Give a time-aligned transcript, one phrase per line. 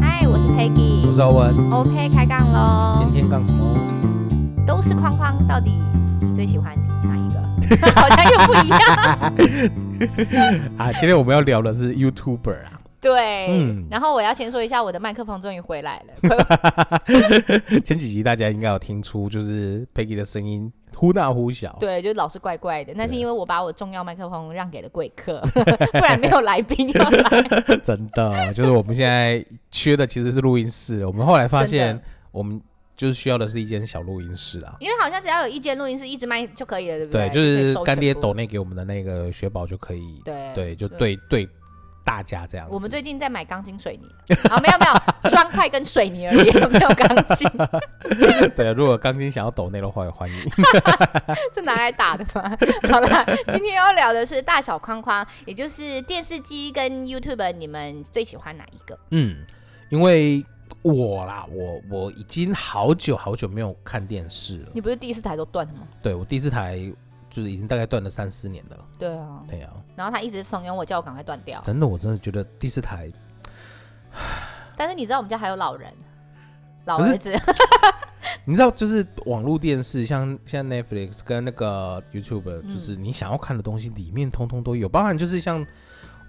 [0.00, 3.04] 嗨，我是 Peggy，我是欧文，OK，开杠喽。
[3.04, 4.64] 今天杠什么？
[4.66, 5.78] 都是框框，到底
[6.22, 6.74] 你最喜欢
[7.04, 7.40] 哪一个？
[8.00, 8.80] 好像又不一样。
[10.78, 12.80] 啊，今天我们要聊的是 YouTuber 啊。
[13.02, 16.14] 对，嗯，然后我要先说一下，我的麦克风终于回来了。
[17.84, 22.92] 前几集大家应该有听出，就是 Peggy 的声音忽大忽小，对，就老是怪怪的。
[22.96, 27.42] 那是因为我把我重要麦克风让给了贵客， 不然没有来宾要来。
[27.84, 31.06] 真的，就是我们现在缺的其实是录音室。
[31.06, 32.00] 我们后来发现，
[32.32, 32.60] 我们
[32.96, 34.74] 就是需要的是一间小录音室啊。
[34.80, 37.28] 因为好像只要有一间录音室，一直麦就可以了，对不对？
[37.28, 40.20] 对，就是干爹抖内给我们的那个雪宝就可以。
[40.24, 41.48] 对对，就对对。
[42.08, 44.08] 大家这样子，我们最近在买钢筋水泥
[44.48, 47.46] 啊，没有没有砖块跟水泥而已， 没有钢筋。
[48.56, 50.36] 对啊，如果钢筋想要抖内的话，也欢迎。
[51.54, 52.56] 是拿来打的吗？
[52.90, 58.98] 好了，今天要聊的是大小框框，也就是电视机跟 YouTube，你们最喜欢哪一个？
[59.10, 59.44] 嗯，
[59.90, 60.42] 因为
[60.80, 64.70] 我啦，我我已经好久好久没有看电视了。
[64.72, 65.80] 你不是第四台都断了吗？
[66.02, 66.90] 对，我第四台。
[67.30, 68.76] 就是已经大概断了三四年了。
[68.98, 69.72] 对啊，对啊。
[69.96, 71.60] 然后他一直怂恿我，叫我赶快断掉。
[71.62, 73.10] 真的，我真的觉得第四台。
[74.76, 75.92] 但是你知道我们家还有老人，
[76.84, 77.32] 老儿子。
[78.44, 85.64] 你知道，就是网络电视，像像 Netflix 跟那个 YouTube，就是你想要看的东西里面通通都有，包含就是像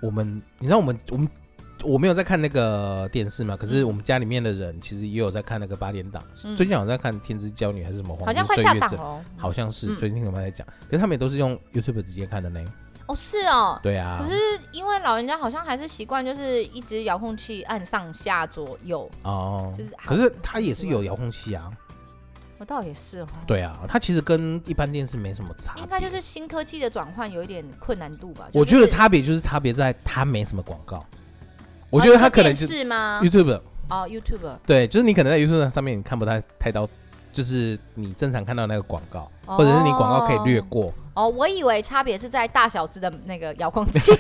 [0.02, 1.30] 我们，你知道我们我们。
[1.84, 6.24] 我没有在看那个电视嘛，可是我们家里面的人其实也有在看那个八点档。
[6.46, 8.68] 嗯、最近好像在看《天之娇女》还是什么黄金岁月？
[8.68, 9.22] 好像快下档哦。
[9.38, 12.60] 好像是，最近听他们在讲，可是他们也都是用 YouTube 直接看的呢。
[13.08, 13.80] 哦，是哦。
[13.82, 14.20] 对啊。
[14.22, 14.38] 可是
[14.72, 19.10] 因为老人家好像还是习惯，就是一直遥控器按上下左右。
[19.24, 19.74] 哦。
[19.78, 19.92] 就是。
[20.06, 21.72] 可是它也是有遥控器啊。
[22.58, 23.28] 我倒也是哦。
[23.48, 25.82] 对啊，它其实跟一般电视没什么差别。
[25.82, 28.50] 应该就是新科技的转换有一点困难度吧。
[28.54, 31.06] 我觉得差别就是差别在它没什么广告。
[31.90, 36.88] 我觉得他可能是吗？YouTube 哦，YouTube 对，就是你可能在 YouTube 上面你看不太太到，
[37.32, 40.94] 就是你正常看到那个广告，或者是你广告可以略过。
[41.16, 44.12] 哦，我以为差别是在大小只的那个遥控器。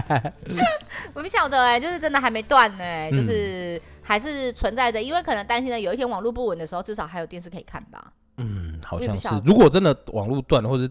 [1.14, 8.12] 我不晓得哎，就是真的还没断呢，就是还是存在着，因为可能担心呢，有一天网络不稳的时候，至少还有电视可以看吧。
[8.36, 9.28] 嗯，好像是。
[9.44, 10.86] 如果真的网络断了，或者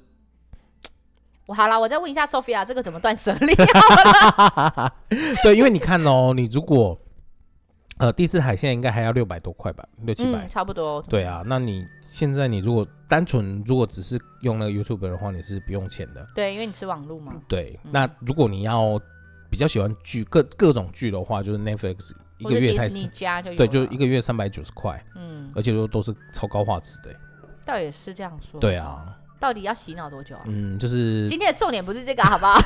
[1.47, 3.55] 我好了，我再问一下 Sophia，这个怎么断舍离？
[5.41, 6.99] 对，因为你看哦，你如果
[7.99, 11.01] 呃第四台现在应该还要六百多块吧，六七百，差不多。
[11.03, 16.27] 对啊，那你现在你如果单纯如果只是用那个 YouTube 的话，你是不用钱的。
[16.35, 17.33] 对，因为你是网络嘛。
[17.47, 18.99] 对，嗯、那如果你要
[19.49, 23.07] 比较喜欢剧各各种剧的话，就是 Netflix 一个月才是
[23.55, 27.15] 对，就一个月三百九十块，嗯，而且都都是超高画质的。
[27.63, 28.59] 倒也是这样说。
[28.59, 29.17] 对啊。
[29.39, 30.41] 到底要洗脑多久啊？
[30.47, 32.59] 嗯，就是今天的重点不是这个，好不好？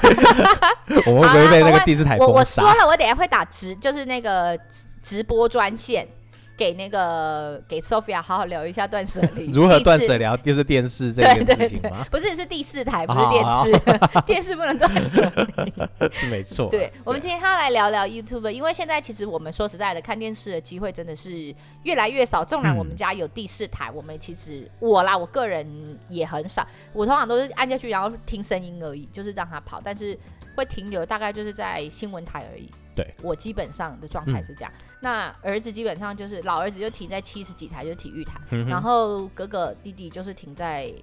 [1.07, 2.17] 我们会不会被那个第四台？
[2.17, 4.57] 我我说了，我等下会打直，就是那个
[5.03, 6.07] 直播专线。
[6.61, 10.37] 给那个给 Sophia 好好聊一下断舍离， 如何断舍离？
[10.43, 12.05] 就是电视这件事情吗？
[12.11, 15.31] 不是，是第四台，不是电视， 电视不能断舍
[15.65, 15.73] 离，
[16.13, 16.69] 是没错。
[16.69, 21.51] 对，我们今天要来聊聊 YouTube，因为现在其实我们说实在的，看电视的机会真的是
[21.81, 22.45] 越来越少。
[22.45, 25.65] 纵然我们家有第四台，我们其实我啦，我个人
[26.09, 30.15] 也很少，我通常都是按下去然后听声音而已，就是让它跑，但是
[30.55, 32.69] 会停留大概就是在新闻台而已。
[32.93, 34.71] 对，我基本上的状态是这样。
[34.75, 40.93] 嗯、那儿子基本上就是老儿子就停在七十几台，就是体育台，嗯、然后哥哥弟弟就是停在，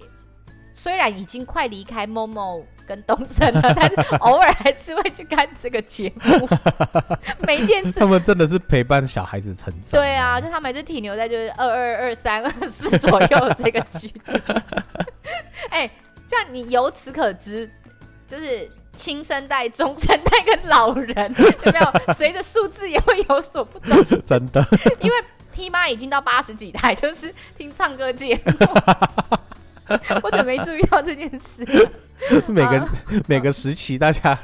[0.71, 6.47] 虽然已经快离开 Momo 跟东森了，但是偶尔还是会去看这个节目。
[7.39, 9.99] 没电视，他们真的是陪伴小孩子成长。
[9.99, 14.41] 对啊，就他们还是停留在就是二二二三二四左右这个区间。
[15.71, 15.91] 哎、欸，
[16.27, 17.67] 这样你由此可知，
[18.27, 18.69] 就是。
[18.95, 21.15] 新生代、中生代跟老人
[21.65, 24.03] 有没有 随着数字也会有所不同？
[24.25, 24.65] 真的，
[25.01, 25.15] 因为
[25.53, 28.53] P 妈已经到八十几台，就是听唱歌节目。
[30.21, 31.65] 我怎么没注意到这件事？
[32.47, 32.89] 每个、啊、
[33.27, 34.37] 每个时期大家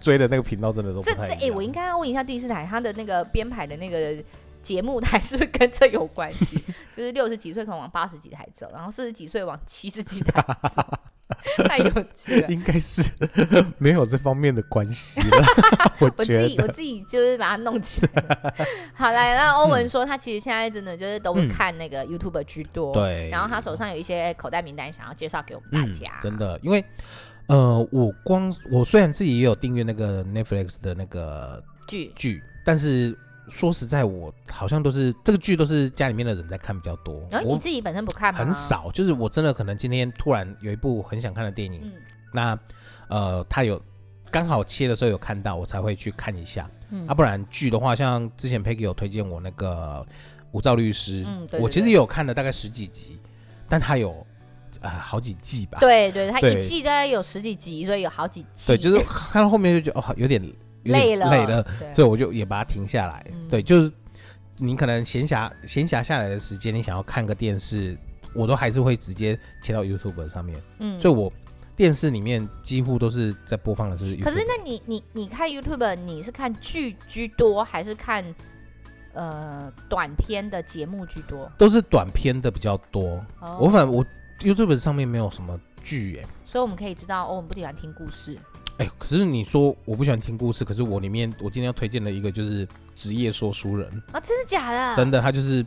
[0.00, 1.00] 追的那个频道真的都。
[1.02, 4.16] 这这哎，我应该要问一下第四台，它的那个编排的那个
[4.62, 6.64] 节目台是不是跟这有关系？
[6.96, 10.42] 就是六十几岁可能往八十几台走，然后四十几岁往七十几台
[10.74, 10.82] 走。
[11.68, 13.02] 太有趣了，应该是
[13.78, 15.44] 没有这方面的关系了。
[16.00, 18.66] 我我自己我自己就是把它弄起来。
[18.94, 23.28] 好来，那欧文说他其实现在真的就是都会看那个 YouTube 居多，对。
[23.30, 26.18] 然后他手上有一些口袋名单，想要介绍给我们大家。
[26.20, 26.84] 真的，因为
[27.46, 33.16] 呃，我光我虽然自己也有订阅那个 Netflix 的那个剧剧，但是。
[33.50, 37.26] 说实在，我好像都是这个剧都是家里面的人在看比较多。
[37.30, 38.38] 然后你自己本身不看吗？
[38.40, 41.92] 很少，就是我真的可能今天突然有一部很想看的电影，嗯、
[42.32, 42.58] 那
[43.08, 43.80] 呃，他有
[44.30, 46.68] 刚好切的时候有看到，我才会去看一下。
[46.90, 50.06] 嗯，啊，不然剧的话，像之前 Peggy 有推荐我那个
[50.52, 53.18] 无照律师，嗯，对对对，我其实也有看了大概十几集，
[53.68, 54.26] 但他有
[54.80, 55.78] 呃好几季吧？
[55.80, 58.66] 对对，他一季大概有十几集，所以有好几季。
[58.68, 60.42] 对，就是 看到后面就觉得哦，有点
[60.84, 63.26] 累了，累了，所以我就也把它停下来。
[63.30, 63.92] 嗯、对，就是
[64.56, 67.96] 你可能闲暇闲暇下来的时间，你想要看个电视，
[68.34, 70.60] 我都还是会直接切到 YouTube 上面。
[70.78, 71.32] 嗯，所以我。
[71.78, 74.16] 电视里面几乎都是在播放的，就是。
[74.16, 78.34] 可是，那你你你看 YouTube，你是看剧居多，还是看
[79.12, 81.48] 呃短片的节目居多？
[81.56, 83.24] 都是短片的比较多。
[83.38, 83.60] Oh.
[83.60, 84.04] 我反正我
[84.40, 88.36] YouTube 上面没有什么剧哎，所以我们可以知道，哦，我们不喜欢听故事。
[88.78, 92.66] 哎、欸，可是你说我不喜欢听故事，可是我里面我今天要推荐的一个就是
[92.96, 94.96] 职业说书人啊，真的假的？
[94.96, 95.64] 真的，他就是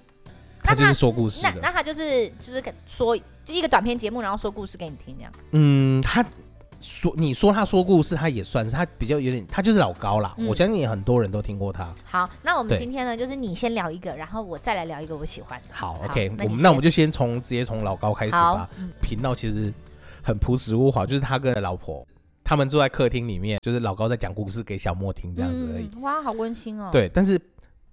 [0.63, 1.41] 他就是说故事。
[1.43, 3.17] 那那他就是就是说。
[3.43, 5.33] 就一个短篇节目，然后说故事给你听，这样。
[5.49, 6.23] 嗯，他
[6.79, 10.35] 说你说他说故事，他也算是他比较有点，他就是老高啦。
[10.37, 11.91] 嗯、我相信也很多人都听过他。
[12.05, 15.69] 好，那我们今天呢，就是你先聊一个，然后我再来聊一个我喜欢的。
[15.71, 18.69] 好，好，OK，我们那我们就先从直接从老高开始吧。
[19.01, 19.73] 频、嗯、道其实
[20.21, 22.05] 很朴实无华，就是他跟老婆
[22.43, 25.89] 他们坐在客厅里面，就是老高在讲故事给小莫听这样子而已。
[25.95, 26.89] 嗯、哇，好温馨哦。
[26.91, 27.39] 对，但是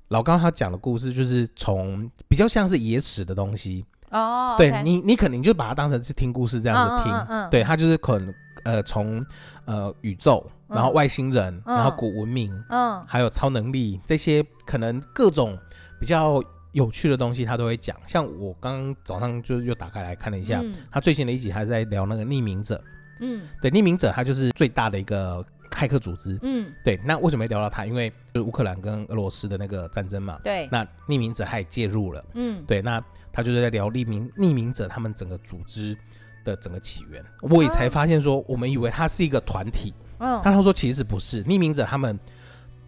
[0.09, 3.85] 老高他讲的故事就是从比较像是野史的东西。
[4.11, 8.35] 哦、oh, okay.，对你，你可能就把它当成是听故事这样子听，嗯对，他就是可能
[8.65, 9.23] 呃从
[9.67, 15.59] 呃宇宙，然后外星人，嗯、然后古文明，嗯，还有超能力这些可能各种
[16.01, 16.43] 比较
[16.73, 17.95] 有趣的东西，他都会讲。
[18.07, 22.83] 像我刚刚早上就又打开来看了一下，嗯、他最新的一集还在聊那个匿名者，
[23.21, 25.45] 嗯，对，匿名者他就是最大的一个。
[25.71, 27.85] 骇客组织，嗯，对，那为什么会聊到他？
[27.85, 33.01] 因为就是乌克兰跟俄罗斯的那个战争嘛，对，那匿名者他也介入了，嗯，对，那
[33.31, 35.97] 他就是在聊匿名匿名者他们整个组织
[36.43, 37.23] 的整个起源。
[37.43, 42.19] 我也才发现说，我们以为他是一个团体，嗯，但他说其实不是，匿名者他们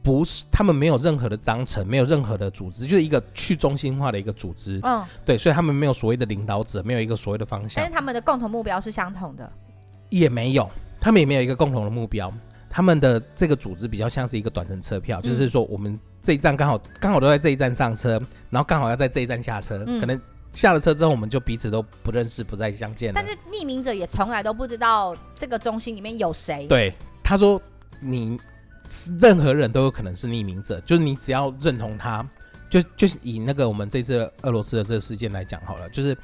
[0.03, 9.53] 不是，他们没有任何的章程，没有任何的组织，就是一个去中心化的一个组织，嗯，对，所以他们没有所谓的领导者，没有一个所谓的方向，但是他们的共同目标是相同的，
[10.11, 10.69] 也没有，
[11.01, 12.33] 他们也没有一个共同的目标。
[12.73, 18.11] 他们的这个组织比较像是一个短程车票，嗯、就是说我们这一站刚好刚好都在这一站上车，
[18.49, 20.21] 然后刚好要在这一站下车，嗯、可能
[20.53, 23.21] 下了车之后我们就彼此都不认识，不再相见了。
[23.21, 26.69] 但是匿名者也从来都不知道这个中心里面有谁。
[26.69, 27.61] 对，他说
[28.01, 28.39] 你
[29.21, 32.25] 任何人都有可能是匿名者，就是你只要认同他，
[32.71, 36.17] 就就是以那个我们这次俄罗斯的这个事件来讲好了，就是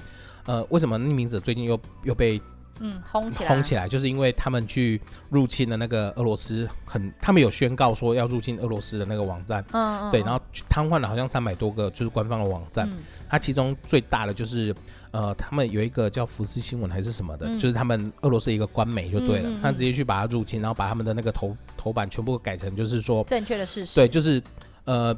[0.45, 2.41] 呃为什么匿名者最近又又被。
[2.81, 5.01] 嗯，轰起来，轰起来，就是因为他们去
[5.31, 14.75] 入侵了那个俄罗斯，很，他们有宣告说要入侵俄罗斯的那个网站，嗯，嗯，对，然后瘫痪了好像三百多个就是官方的网站，嗯、它其中最大的就是，
[15.11, 24.43] 呃，他们有一个叫福斯新闻还是什么的，嗯、就是他们俄罗斯一个官媒就对了，他、直接去把它入侵，然后把他们的那个头头版全部改成就是说正确的事实，对，就是
[24.85, 25.17] 呃，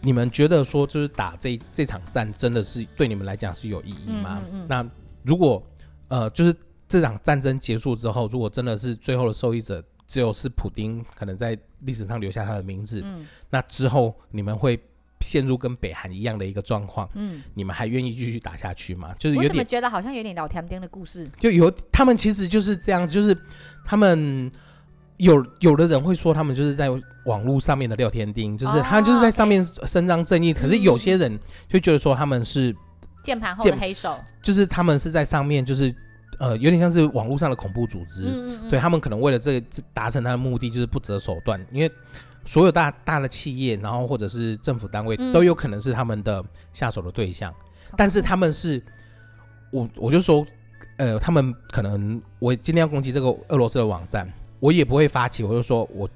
[0.00, 4.40] 你们觉得说就是打这这场战真的是对你们来讲是有意义吗？
[4.44, 4.86] 嗯嗯嗯、那
[5.22, 5.62] 如果
[6.08, 6.54] 呃，就是
[6.88, 14.80] 这场战争结束之后，如果真的是最后的受益者只有是普丁，可能在历史上留下他的名字，嗯，那之后你们会
[15.20, 19.14] 陷入跟北韩一样的一个状况，嗯，你们还愿意继续打下去吗？
[19.18, 23.36] 就是有点觉得好像有点老甜丁的故事，就有他们其实就是这样，就是
[23.84, 24.50] 他们
[25.18, 26.88] 有有的人会说他们就是在
[27.26, 31.38] 网络上面的廖天丁，就是他就是在上面伸张正义，可是有些人
[31.68, 32.74] 就觉得说他们是。
[33.28, 35.94] 键盘后的黑手，就是他们是在上面，就是
[36.38, 38.24] 呃，有点像是网络上的恐怖组织。
[38.24, 41.60] 嗯嗯嗯，对他们可能为了这个达成他的目的，就是不择手段。
[41.70, 41.92] 因为
[42.46, 46.42] 所有大大的企业，然后或者是政府单位，都有可能是他们的
[46.72, 47.52] 下手的对象。
[47.52, 48.82] 嗯、但是他们是，
[49.70, 50.46] 我我就说，
[50.96, 54.26] 呃，他们可能我今天要攻击这个俄罗斯的网站，
[54.58, 56.08] 我也不会发起，我就说我。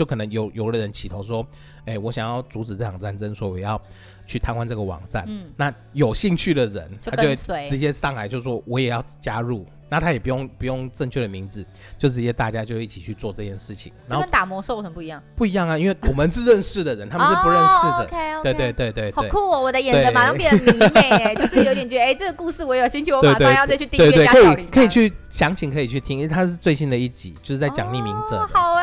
[0.00, 1.46] 就可能有有的人起头说，
[1.80, 3.78] 哎、欸，我想要阻止这场战争，说我要
[4.26, 5.26] 去瘫痪这个网站。
[5.28, 9.66] 嗯，那有兴趣的人，他就会直接上来就说我也要加入。
[9.92, 11.66] 那他也不用不用正确的名字，
[11.98, 13.92] 就直接大家就一起去做这件事情。
[14.06, 15.20] 然后跟打魔兽很不一样。
[15.34, 18.34] 不一样啊，因为我们是认识的人， 他们是不认识的。
[18.34, 18.42] Oh。
[18.44, 19.60] 对对对对，好酷哦！
[19.60, 24.70] 我的眼神马上变得迷妹，哎，就是有点觉得，哎、欸，这个故事我有兴趣，我马上要再去订阅加小铃铛。
[24.70, 28.38] 可以可以去详情可以去听，因为它是最新的一集，就是在讲匿名者。
[28.38, 28.74] Oh, 好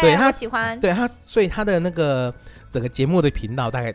[0.00, 2.32] 对他喜欢，对他，所以他的那个
[2.70, 3.94] 整个节目的频道大概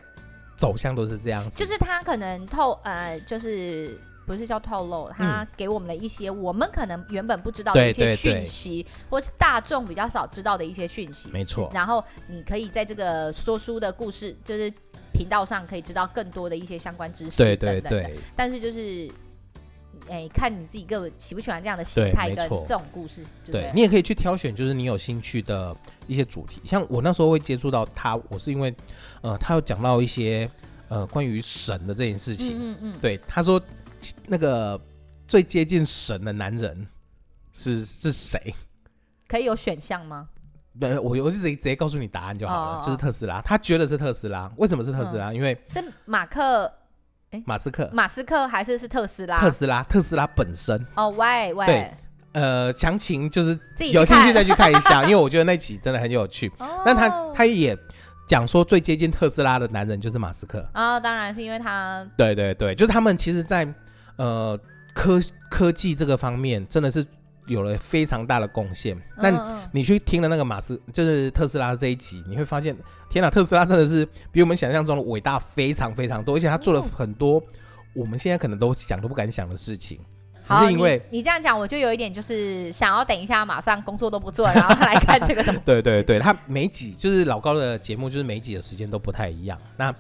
[0.55, 3.98] 走向都是这样子，就是他可能透呃，就是。
[4.24, 11.27] 不是叫透露，他给我们的一些我们可能原本不知道的一些讯息，或是大众比较少知道的一些讯息。
[11.34, 11.70] 没错。
[11.74, 14.72] 然后你可以在这个说书的故事，就是
[15.12, 17.38] 频道上可以知道更多的一些相关知识。
[17.38, 18.15] 对对对。
[18.34, 19.12] 但是就是
[20.11, 25.73] 哎，看你自己个喜不喜欢这样的形态跟这种故事，对，你也可以去挑选，就是你有兴趣的
[26.05, 26.59] 一些主题。
[26.65, 28.75] 像我那时候会接触到他，我是因为
[29.21, 30.51] 呃，他有讲到一些
[30.89, 32.57] 呃关于神的这件事情。
[32.57, 33.61] 嗯嗯，嗯，对，他说
[34.27, 34.77] 那个
[35.27, 36.85] 最接近神的男人
[37.53, 38.53] 是是谁？
[39.29, 40.27] 可以有选项吗？
[40.77, 43.41] 对，我我是直接直接告诉你答案就好了，哦、就是特斯拉。
[43.41, 45.31] 他觉得是特斯拉，为什么是特斯拉？
[45.31, 46.69] 嗯、因为是马克。
[47.31, 49.39] 诶，马斯克，马斯克还是是特斯拉？
[49.39, 50.85] 特斯拉，特斯拉本身。
[50.95, 51.91] 哦，喂喂，对，
[52.33, 53.57] 呃，详情就是
[53.93, 56.51] 有兴趣再去看一下， 因为我觉得那集真的很有趣。
[56.59, 57.77] 哦，那他他也
[58.27, 63.65] 讲说最接近特斯拉的男人就是马斯克啊，当然是因为他，对对对，就是他们其实在
[64.17, 64.59] 呃
[64.93, 65.17] 科
[65.50, 67.05] 科技这个方面真的是。
[67.51, 69.34] 有了非常大的贡献，但
[69.72, 72.75] 你去听了那个马斯，就是特斯拉这一集，你会发现，
[73.10, 77.41] 天哪，特斯拉真的是比我们想象中的伟大非常非常多，而且他做了很多
[77.93, 80.00] 我们现在可能都想都不敢想的事情。
[80.43, 85.43] 只是因为你，你这样讲，我就有一点就是想要等一下马上工作都不做，然后来看这个。
[85.63, 89.55] 对对对，他每集就是老高的节目，就是每集的时间都不太一样。
[89.77, 89.93] 那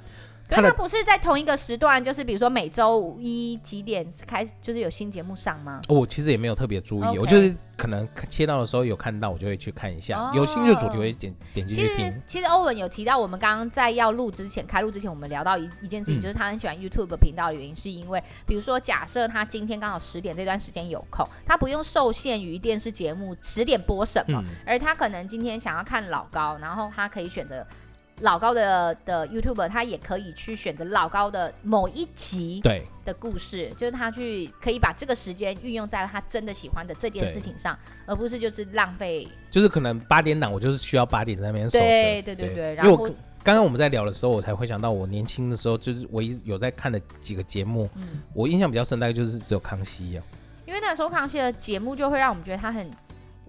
[0.51, 5.79] 他不是在同一个时段，就是比如说每周一几点开始，就是有新节目上吗？
[5.87, 10.17] 我其实也没有特别注意.我就是可能切到的时候有看到，我就会去看一下。
[10.17, 10.35] Oh.
[10.35, 12.21] 有兴趣的主题会点点进去听。
[12.27, 27.65] 其实欧文有提到，我们刚刚在要录之前，开录之前，我们聊到一一件事情，嗯，就是他很喜欢 YouTube 频道的原因，是因为比如说假设他今天刚好十点这段时间有空，他不用受限于电视节目十点播什么，嗯，而他可能今天想要看老高，然后他可以选择。
[28.21, 39.27] 老高的的 YouTuber，他也可以去选择老高的某一集对的故事，就是他去可以把这个时间运用在他真的喜欢的这件事情上，而不是就是浪费。
[39.49, 41.79] 就是可能八点档，我就是需要八点在那边守着。
[41.79, 42.75] 对对对对，对。
[42.75, 42.97] 然后
[43.43, 50.23] 刚刚我们在聊的时候，我才会想到我年轻的时候，就是唯一有在看的几个节目，嗯，我印象比较深，大概就是只有康熙啊。
[50.65, 52.89] 因为那时候康熙的节目就会让我们觉得他很。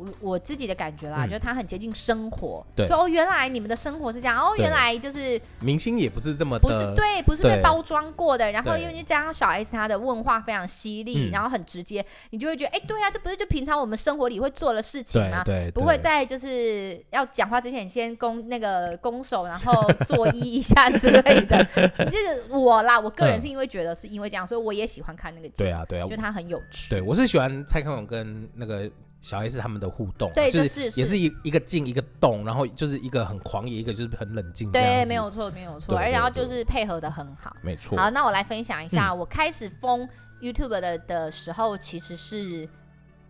[0.03, 2.65] 我我自己的感觉啦，嗯、就是他很接近生活。
[2.75, 8.51] 对，说哦，原来你们的生活是这样哦，原来就是明星也不是这么不是对，不是被包装过的。
[8.51, 15.43] 然后因为加上小 S 她的问话非常犀利，然后很直接，你就会觉得哎、欸，对啊，这不是就平常我们生活里会做的事情吗？
[15.45, 19.73] 对，不会在就是要讲话之前先攻那个攻手，然后
[20.05, 21.63] 作揖一下 之类的。
[22.11, 25.71] 就是我啦，我个人是因为觉得是因为这样，所以我也喜欢看那个节目。
[25.71, 26.91] 对啊，对啊，就他很有趣。
[26.91, 28.91] 对，我是喜欢蔡康永跟那个。
[29.23, 34.69] 小 S 他们的互动，对，就是也是一一个静一个动，然后就是一个很狂野，一个就是很冷静。
[34.73, 35.97] 对，没有错，没有错。
[35.97, 37.97] 然后就是配合的很好，没错。
[37.97, 40.09] 好，那我来分享一下，嗯、我开始封
[40.43, 42.69] YouTube 的的时候，其实是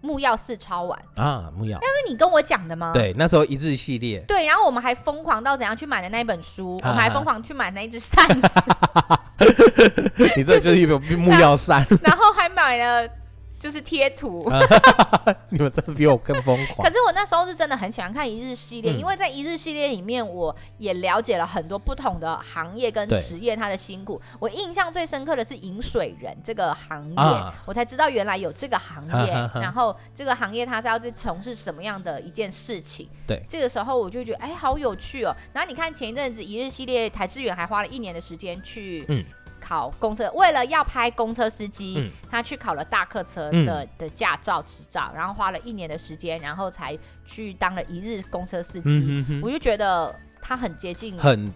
[0.00, 1.78] 木曜四超玩啊，木曜。
[1.82, 2.92] 那是你跟我讲的吗？
[2.94, 4.20] 对，那时候一日系列。
[4.26, 8.49] 对，然后我们还疯狂到怎样去买的那一本书，啊、我们还疯狂去买那一只扇子。
[10.38, 13.06] 你这就是一本木曜扇， 然后还买了。
[13.62, 14.50] 就是贴图，
[15.50, 16.85] 你们真的比我更疯狂。
[16.85, 24.21] 可是我那时候是真的很喜欢看一日系列，嗯，因为在一日系列里面，我也了解了很多不同的行业跟职业它的辛苦。
[24.40, 33.09] 我印象最深刻的是饮水人这个行业，啊，我才知道原来有这个行业，啊，然后这个行业它是要去从事什么样的一件事情。
[33.28, 35.33] 对，这个时候我就觉得哎，好有趣哦。
[35.52, 39.25] 然后你看前一阵子一日系列，台志远还花了一年的时间去，嗯。
[39.62, 49.07] 考公车，为了要拍公车司机，嗯，他去考了大客车的、嗯、的驾照执照，然后花了一年的时间，然后才去当了一日公车司机。
[49.09, 51.52] 嗯、哼哼，我就觉得他很接近很。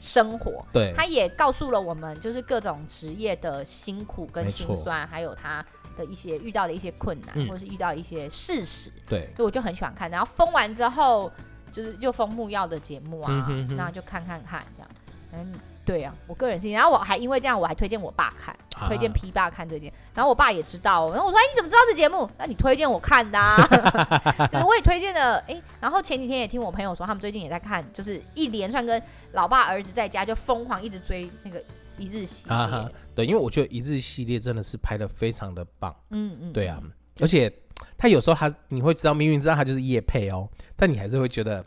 [0.00, 5.64] 生活，对，他也告诉了我们，就是各种职业的辛苦跟辛酸，还有他
[5.96, 8.92] 的一些遇到的一些困难，嗯、或是遇到一些事实。
[9.08, 10.10] 对，所以我就很喜欢看。
[10.10, 11.32] 然后封完之后，
[11.72, 14.90] 就是就封木曜的节目啊，那就看看看这样，
[15.32, 15.54] 嗯。
[15.84, 22.28] 对啊，我个人信，然后我还因为这样，我还推荐我爸看，啊、推荐 P 爸看这件，然后我爸也知道，然后我说，哎，你怎么知道这节目？
[22.38, 23.56] 那你推荐我看的，啊，
[24.50, 29.00] 就是我也推荐了，哎，然后前几天也听我朋友说，他们最近也在看，就是一连串跟
[29.32, 31.62] 老爸儿子在家就疯狂一直追那个
[31.98, 36.80] 一日系列，啊，对，因为我觉得一日系列真的是拍的非常的棒，嗯嗯，对啊，
[37.20, 37.52] 而且
[37.98, 41.62] 他有时候他你会知道，明明知道他就是叶配哦，但你还是会觉得。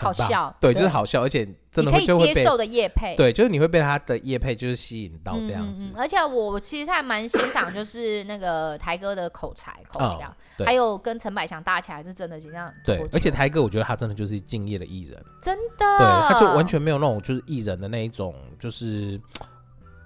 [0.00, 5.88] 好笑，对，就是好笑，而且真的会就会接受的叶配，对，就是你会被他的叶配就是吸引到这样子。
[5.88, 5.92] 嗯嗯。
[5.94, 10.28] 嗯、而且我其实还蛮欣赏，就是那个台哥的口才口条、
[10.58, 12.72] 哦，还有跟陈百强搭起来是真的，就这样。
[12.84, 19.20] 对，而且台哥我觉得他真的就是敬业的艺人，真的，对，他就完全没有那种就是艺人的那一种，就是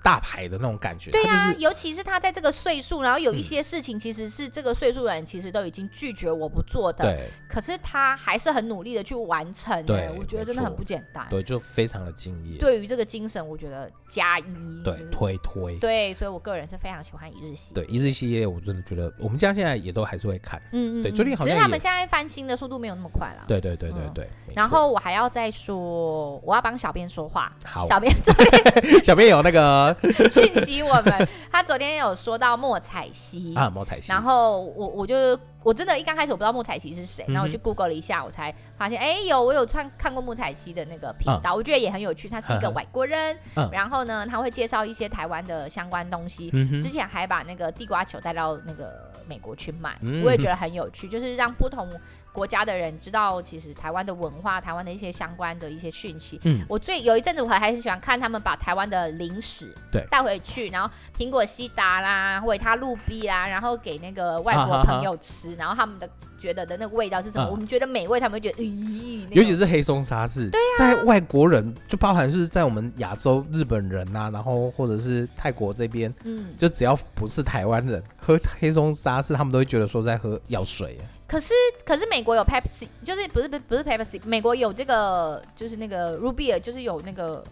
[0.05, 1.11] 大牌的那种感觉。
[1.11, 7.29] 对啊，就是、尤其是他在这个岁数，然后有一些事情，其实是这个岁数的人其实都已经拒绝我不做的，对。
[7.49, 11.27] 可是他还是很努力的去完成，对，我觉得真的很不简单。
[11.31, 12.59] 对，就非常的敬业。
[12.59, 14.45] 对于这个精神，我觉得加一。
[14.85, 15.79] 对，推推。
[15.79, 17.73] 对，所以我个人是非常喜欢一日系。
[17.73, 20.61] 对，一日系列我真的觉得，我们家现在也都还是会看。
[20.73, 21.03] 嗯嗯。
[21.03, 21.55] 对，最近好像。
[21.55, 23.45] 只是他们现在翻新的速度没有那么快了。
[23.47, 24.29] 对对对对对。
[24.55, 27.51] 然后我还要再说，我要帮小编说话。
[27.65, 27.87] 好。
[27.87, 28.13] 小编
[29.03, 29.94] 小编有那个
[30.31, 34.11] 讯息我们，他昨天有说到莫彩西啊，莫彩曦。
[34.11, 35.39] 然后我我就。
[35.65, 42.29] 我真的，一刚开始我不知道莫彩曦是谁，然后我去 Google 了一下，我才发现，哎，有我有看看过莫彩曦的那个频道，我觉得也很有趣。
[42.29, 43.37] 他是一个外国人，
[43.73, 46.51] 然后呢，他会介绍一些台湾的相关东西。
[46.83, 51.89] 之前还把那个地瓜球带到那个美国去卖，我也觉得很有趣，就是让不同
[52.31, 56.39] 国家的人知道，其实台湾的文化、台湾的一些相关的一些讯息。
[56.69, 59.75] 我最有一阵子我还很喜欢看他们把台湾的零食
[60.11, 65.54] 带回去，然后苹果西达啦、维他露比啦，然后给那个外国朋友吃。
[65.57, 66.09] 然后他们的
[66.39, 67.49] 觉得的那个味道是什么？
[67.49, 80.99] 嗯、我们觉得美味，他们会觉得咦，尤其是黑松沙士，对啊，在外国人就包含是在我们亚洲日本人呐、啊，然后或者是泰国这边，嗯，就只要不是台湾人喝黑松沙士，他们都会觉得说在喝药水。
[81.27, 87.43] 可是可是美国有 Pepsi，就是不是不不是 Pepsi，美国有这个就是那个 Ruby，就是有那个、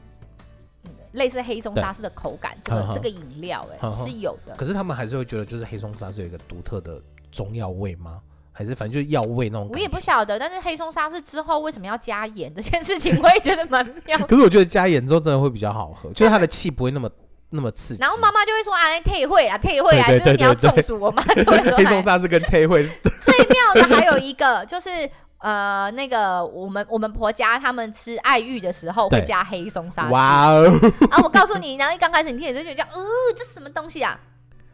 [0.85, 4.55] 嗯、类似黑松沙士的口感，这个这个饮料哎是有的。
[4.57, 7.01] 可是他们还是会觉得就是黑松沙士有一个独特的。
[7.33, 8.21] 中药味吗？
[8.55, 9.69] 还是反正就是药味那种？
[9.73, 10.39] 我也不晓得。
[10.39, 14.19] 但是黑松沙是之后为什么要加盐这件事情，我也觉得蛮妙。
[14.27, 17.11] 可是我觉得加盐之后真的会比较好喝， 就是它的气不会那么
[17.49, 18.01] 那么刺激。
[18.03, 21.01] 然后妈妈就会说啊，退会啊，退会啊，就是你要中暑。
[21.01, 22.85] 我妈就会说 黑松沙是跟退会。
[23.21, 25.09] 最妙的还有一个就是
[25.39, 30.13] 呃，那个我们我们婆家他们吃爱玉的时候会加黑松沙士。
[30.13, 30.71] 哇哦！
[31.11, 33.03] 啊，我告诉你，然后一刚开始你听的时候就觉得，呃，
[33.35, 34.21] 这什么东西啊？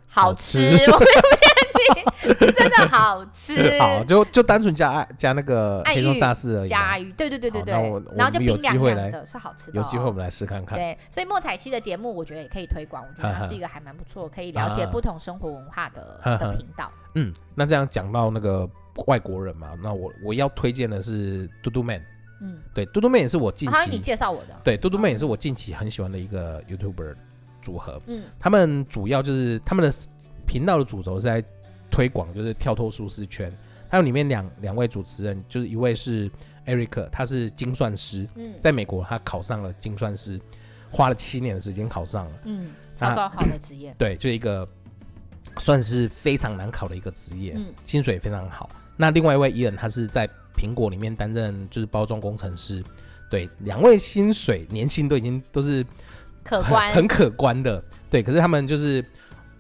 [0.09, 0.59] 好吃，
[0.91, 3.79] 我没有骗你，真的好吃。
[3.79, 6.69] 好，就就单纯加加那个黑松沙士而已。
[6.69, 7.73] 加鱼，对对对对对。
[8.17, 9.79] 然后就冰凉凉的，是好吃的。
[9.79, 10.79] 有机会我们来试看看。
[10.79, 13.05] 对，所以莫彩希的节目，我觉得也可以推广。
[13.05, 16.91] 我觉得它是一个还蛮不错，可以了解不同生活文化的的频道。
[17.15, 18.69] 嗯，那这样讲到那个
[19.07, 22.03] 外国人嘛，那我我要推荐的是嘟嘟 man。
[22.41, 23.75] 嗯，对，嘟嘟 man 也是我近期。
[23.75, 24.55] 好像你介绍我的。
[24.63, 27.15] 对，嘟嘟 man 也是我近期很喜欢的一个 YouTuber。
[27.69, 29.95] 组合，嗯，他们主要就是他们的
[30.47, 31.45] 频道的主轴是在
[31.91, 33.53] 推广，就是跳脱舒适圈。
[33.91, 36.31] 还有里面两两位主持人，就是一位是
[36.65, 40.41] Eric，他是精算师，嗯，在美国他考上了精算师，
[40.91, 44.67] 花了七年的时间考上了，嗯，超高好的职业，对，就一个
[45.59, 48.71] 算是非常难考的一个职业，嗯，薪水非常好。
[48.97, 50.27] 那另外一位伊恩，他是在
[50.57, 52.83] 苹果里面担任就是包装工程师，
[53.31, 55.85] 对，两位薪水年薪都已经都是。
[56.49, 58.23] 可观，很可观的，对。
[58.23, 59.05] 可是他们就是，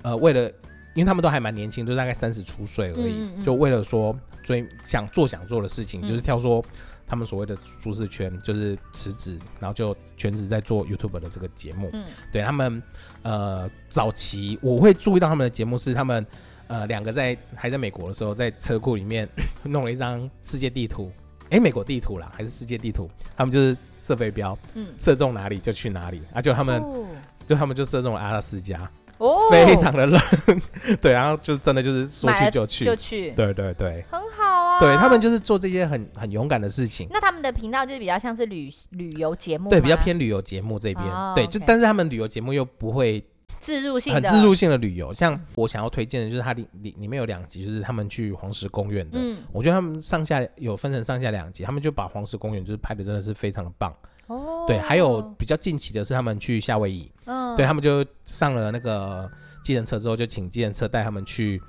[0.02, 0.48] 呃，为了，
[0.94, 6.64] 因为他们都还蛮年轻，就大概三十出岁而已，嗯嗯、就为了说追想做想做的事情，嗯、就是跳说
[7.06, 11.90] 他们所谓的舒适圈，就是辞职，然后就全职在做 YouTube 的这个节目。
[11.92, 12.82] 嗯，对他们，
[13.22, 16.26] 呃，早期我会注意到他们的节目是他们，
[16.68, 19.28] 呃，两个在还在美国的时候，在车库里面
[19.64, 21.12] 弄了一张世界地图。
[21.50, 23.08] 哎、欸，美国地图啦，还是世界地图？
[23.36, 26.22] 他们就是射飞镖，嗯，射中哪里就去哪里。
[26.32, 27.06] 啊，就他们，哦、
[27.46, 28.78] 就他们就射中了阿拉斯加，
[29.18, 30.20] 哦，非常的冷，
[31.00, 34.80] 对，然后就真的就是说去就去，就去，对对对，很好啊。
[34.80, 37.08] 对他们就是做这些很很勇敢的事情。
[37.10, 43.24] 那他们的频道就是比较像是旅旅游节目，对，比较偏旅游节目这边，哦、对，就 okay 但是他们旅游节目又不会。
[43.60, 44.30] 置入性的。
[44.30, 49.18] 很自入性的旅游，像我想要推荐的就是它里里里面有两集，就是他们去黄石公园的。
[49.20, 53.94] 嗯，我觉得他们上下有分成上下两集，他们就把黄石公园就是拍的真的是非常的棒。
[54.26, 59.30] 哦，对，还有比较近期的是他们去夏威夷，嗯，对他们就上了那个
[59.62, 61.60] 计程车之后，就请计程车带他们去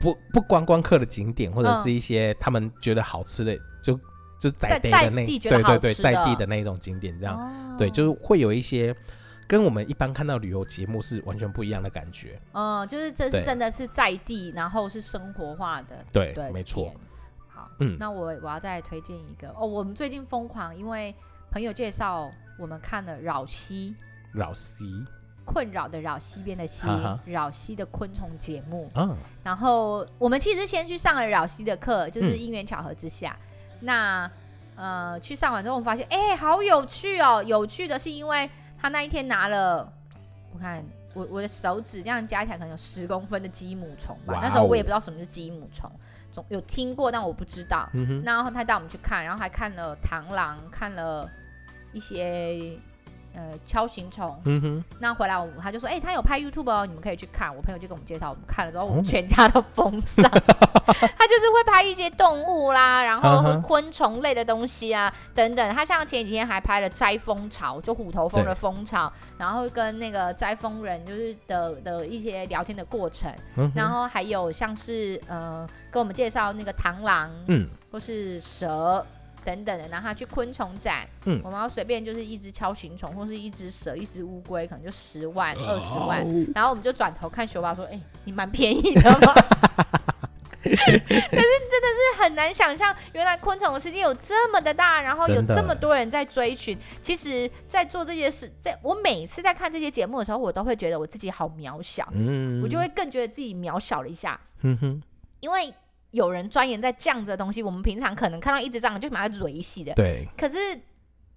[0.00, 3.98] 不不观光客的景点，或者是一些他们觉得好吃的，就
[4.40, 7.76] 就在地的那对对对在地的那种景点，这样。
[7.78, 8.94] 对，就是会有一些。
[9.48, 12.38] 跟我们一般看到旅游节目是完全不一样的感觉。
[12.52, 16.04] 嗯，就是这是真的是在地，然后是生活化的。
[16.12, 16.94] 对，对没错。
[17.48, 21.14] 好，嗯，那我我要再推荐一个哦，我们最近疯狂，因为
[21.50, 23.96] 朋友介绍我们看了扰西。
[24.34, 24.84] 扰西。
[25.46, 26.86] 困扰的扰西边的西，
[27.24, 28.90] 扰哈西的昆虫节目。
[28.94, 29.16] 嗯。
[29.42, 34.30] 然后我们其实先去上了扰西的课，就是因缘巧合之下，嗯、那
[34.76, 37.42] 呃去上完之后，我们发现哎、欸，好有趣哦！
[37.42, 38.50] 有趣的是因为。
[38.80, 39.92] 他那一天拿了，
[40.52, 44.34] 我看我我的手指这样加起来可能有十公分的鸡母虫吧。
[44.34, 45.90] Wow 那时候我也不知道什么是鸡母虫，
[46.30, 47.88] 总有听过，但我不知道。
[48.24, 51.28] 然后他带我们去看，然后还看了螳螂，看了
[51.92, 52.78] 一些
[53.34, 57.54] 呃锹形虫，嗯哼，那回来我他就说，哎、欸，他有拍 YouTube 哦，你们可以去看。
[57.54, 60.24] 我朋友就跟我们介绍，我们看了之后，我们全家都疯上。
[60.88, 65.74] 他就是会拍一些动物啦，然后昆虫类的东西啊等等。
[65.74, 79.04] 他像前几天还拍了摘蜂巢，就虎头蜂的蜂巢，然后跟那个摘蜂人就是的的一些聊天的过程，嗯、然后还有像是呃跟我们介绍那个螳螂，嗯，或是蛇。
[79.44, 89.34] 等等的，然后他去昆虫展，嗯，我们要随便就是一只锹形虫或是一只蛇、一只乌龟，可能就十万、二十万，然后我们就转头看修爸说：“哎、欸，你蛮便宜的吗？”
[90.60, 96.76] 可是真的是很难想象，原来昆虫的世界有这么的大，然后有这么多人在追寻。
[97.00, 105.02] 其实，在做这些事，在我每次在看这些节目的时候，我都会觉得我自己好渺小，嗯，我就会更觉得自己渺小了一下，嗯哼，
[105.40, 105.72] 因为。
[106.10, 109.92] 有人钻研在这样子的东西，我们平常可能看到一只蟑螂就把它蕊洗的。
[109.94, 110.26] 对。
[110.38, 110.80] 可是，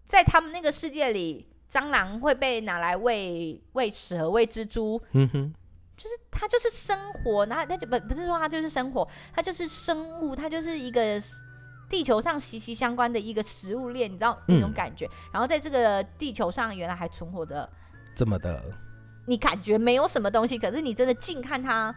[0.06, 5.02] 在他们那个世界里，蟑螂会被拿来喂喂蛇、喂蜘蛛。
[5.12, 5.54] 嗯哼。
[5.98, 11.22] 就是它就是生活，然后它就不不是说它就是生活，它就是生物，它就是一个
[11.90, 15.06] 地球上息息相关的一个食物链，你知道那种感觉。
[15.06, 15.12] 嗯。
[15.34, 17.70] 然后在这个地球上，原来还存活的
[18.16, 18.64] 这么的，
[19.28, 21.94] 你感觉没有什么东西，可是你真的近看它。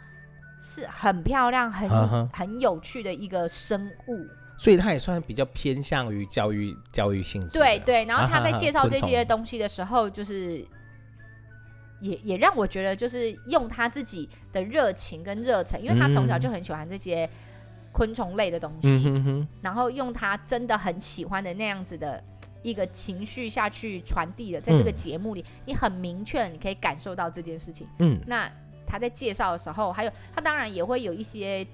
[0.61, 7.59] 是很漂亮、很很有趣的一个生物，所以它也算比较偏向于教育教育性质。
[7.59, 10.67] 对对，然后他在介绍这些东西的时候，就是
[12.01, 17.29] 也也让我觉得，就是用他自己的热情跟热忱，因为他从小就很喜欢这些
[17.93, 22.23] 昆虫类的东西，嗯、然后用他真的很喜欢的那样子的
[22.63, 27.87] 一个情绪下去传递的，在这个节目里，嗯、你很明确，你可以感受到这件事情。
[27.99, 28.51] 嗯，那。
[28.95, 31.67] 他在介绍的时候，还有他当然也会有一些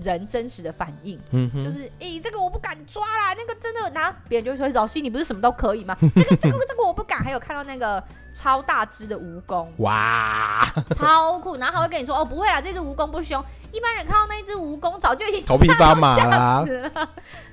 [0.00, 5.96] 人真实的反应，嗯，就是哎、欸，这个我不敢抓啦，那个真的然后别人就会说老师，你不是什么都可以吗？
[6.14, 7.18] 这个这个这个我不敢。
[7.18, 8.00] 还有看到那个
[8.32, 10.64] 超大只的蜈蚣，哇，
[10.96, 11.56] 超酷。
[11.56, 16.64] 然后还会跟你说哦，不会啦，这只蜈蚣不凶，一般人看到那只蜈蚣早就已经头皮发麻了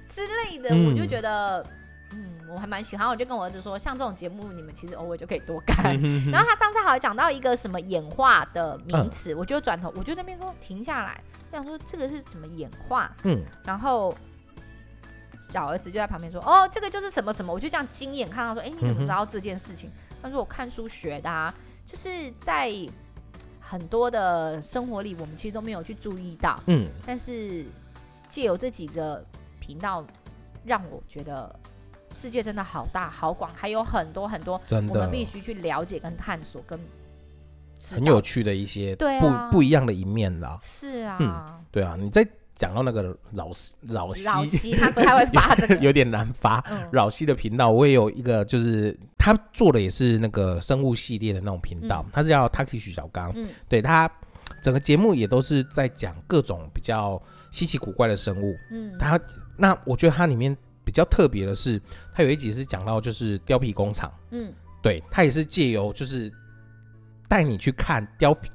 [0.08, 1.66] 之类的，嗯、我就觉得。
[2.48, 6.00] 我还蛮喜欢，我就跟我儿子说，像这种节目，你们其实偶尔就可以多看。
[6.32, 11.20] 然后他上次好像讲到一个什么演化的名词，嗯，我就转头，我就那边说停下来，
[11.52, 13.12] 我想说这个是什么演化？
[13.24, 14.16] 嗯，然后
[15.50, 19.92] 小儿子就在旁边说，哦，这个就是什么什么，我就这样惊眼看到说，哎，你怎么知道这件事情？
[20.22, 21.54] 他说我看书学的啊，
[21.86, 22.72] 就是在
[23.60, 26.60] 很多的生活里，我们其实都没有去注意到。
[26.68, 27.66] 嗯，但是
[28.30, 29.26] 借由这几个
[29.60, 30.06] 频道，
[30.64, 31.60] 让我觉得。
[32.15, 36.80] 世界真的好大好广，还有很多很多，我们必须去了解跟探索，跟
[37.91, 40.56] 很有趣的一些不、啊、不一样的一面啦。
[40.60, 42.25] 是啊，嗯，对啊，你在
[42.56, 46.63] 讲到那个老西老西，老西他不太会发这个， 有点难发。
[46.93, 54.10] 老、嗯、西的频道，我也有一个，就是他做的也是那个生物系列的那种频道，嗯、他是叫 Taki 许小刚，嗯，对他
[54.62, 59.19] 整个节目也都是在讲各种比较稀奇古怪的生物，嗯，他
[59.58, 60.56] 那我觉得它里面。
[60.86, 61.82] 比较特别的是，
[62.13, 66.32] 他有一集是讲到就是貂皮工厂，嗯，对，他也是借由就是
[67.28, 68.52] 带你去看貂皮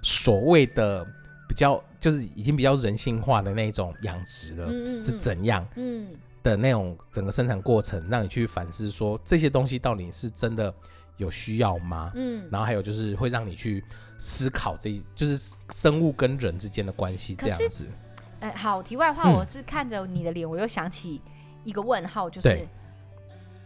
[0.00, 1.04] 所谓的
[1.48, 6.08] 比较就是已经比较人性化的那种养殖了，嗯嗯，是怎样，嗯
[6.42, 10.72] 的那种整个生产过程，让你去反思说这些东西到底是真的
[11.16, 12.12] 有需要吗？
[12.14, 13.84] 嗯，然后还有就是会让你去
[14.18, 17.86] 思考这就是生物跟人之间的关系这样子。
[18.40, 21.20] 哎、欸，好，题外话，我是看着你的脸，我又想起。
[21.64, 22.66] 一个问号就是，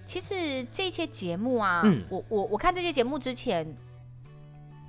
[0.05, 3.67] 其实这些节目啊，嗯、我我我看这些节目之前，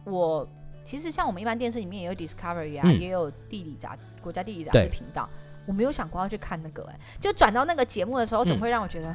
[0.04, 0.48] 我
[0.86, 5.28] 其实像我们一般电视里面也有 Discovery 啊，嗯、也有地理杂国家地理杂志频道，
[5.66, 9.12] 我没有想过要去看那个、欸，哎，就转到那个节目的时候，总会让我觉得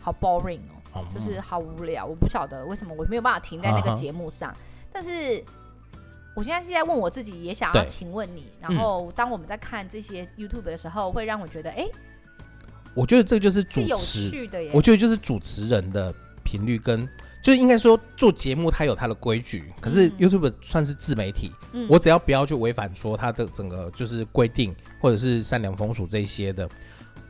[0.00, 0.60] 好 boring
[0.92, 4.56] 哦、喔，嗯、就是好无聊，我不晓得为什么我没有办法停在那个节目上，啊、
[4.92, 5.44] 但是
[6.34, 11.92] 我现在是在问我自己，也想要请问你，然后当我们在看这些 YouTube 的时候，会让我觉得，哎、欸。
[12.94, 14.30] 我觉得这就是主持，
[14.72, 17.08] 我觉得就是主持人的频率跟，
[17.42, 26.68] 就应该说做节目它有它的规矩，可是 YouTube 算是自媒体，嗯、我只要不要去违反说它的整个就是规定或者是善良风俗这些的，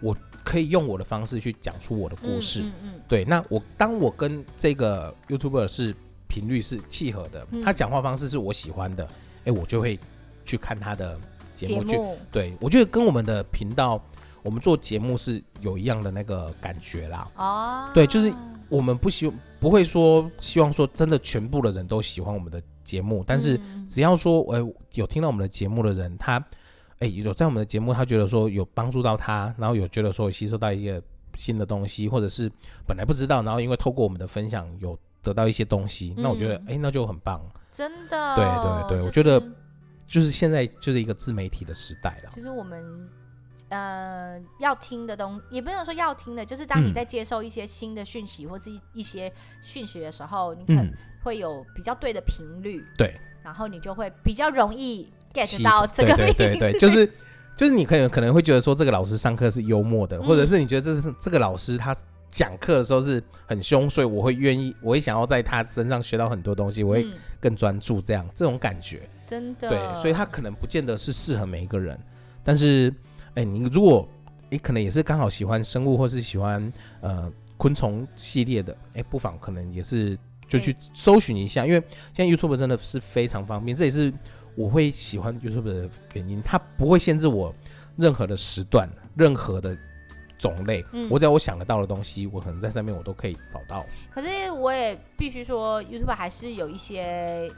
[0.00, 2.60] 我可以用我的方式去讲出我的故事。
[2.60, 5.94] 嗯嗯嗯、对，那我当我跟这个 YouTuber 是
[6.28, 9.10] 频率是契合的，他讲话方式是我喜欢的，哎、
[9.46, 9.98] 欸，我就会
[10.44, 11.18] 去看他的
[11.54, 11.98] 节目去。
[12.30, 14.04] 对，我觉得跟我们的频道。
[14.44, 18.32] 我们做节目是有一样的那个感觉啦，哦，对，就是
[18.68, 26.36] 我们不希不会说希望说真的全部的人都喜欢我们的节目，但是只要说，哎、欸，有听到我们的节目的人，他，
[26.98, 31.02] 哎、欸，有在我们的节目，他觉得说有帮助到他，然后有觉得说有吸收到一些
[31.38, 32.52] 新的东西，或者是
[32.86, 37.40] 本来不知道，然后因为透过我们的分享有得到一些东西，嗯、那我觉得哎、欸，那就很棒。
[37.72, 39.42] 真的，对对对，我觉得
[40.06, 42.28] 就是现在就是一个自媒体的时代了。
[42.30, 43.08] 其实我们
[43.74, 49.32] 呃要听的东，也不能说要听的，就是当你在接受一些新的讯息、嗯、或是一一些
[49.62, 50.90] 讯息的时候，你可能
[51.22, 57.06] 会有比较对的频率，对，然后你就会比较容易 get 到这个，对对对对， 就是
[57.56, 61.94] 就是你可能可能会觉得说这个老师上课是幽默的，嗯、或者是你觉得这是这个老师他。
[62.34, 67.06] 讲课的时候是很凶，所以我会愿意，我会想要在他身上学到很多东西，我会
[67.40, 69.68] 更专注，这样、嗯、这种感觉，真的。
[69.68, 71.96] 对，所以他可能不见得是适合每一个人，
[72.42, 72.92] 但是，
[73.34, 74.08] 哎、欸，你如果
[74.50, 80.18] 你可能也是刚好喜欢生物或是喜欢呃昆虫系列的，哎、欸，不妨可能也是
[80.48, 84.12] 就去搜寻一下，欸、因为现在 YouTube 真的是非常方便，这也是
[84.54, 87.54] 我会喜欢 YouTube 的原因，它不会限制我
[87.96, 89.76] 任何的时段，任何的。
[90.36, 93.86] 种类，嗯，我只要我想得到的东西，我可能在上面我都可以找到。
[94.10, 97.50] 可是我也必须说，YouTube 还是有一些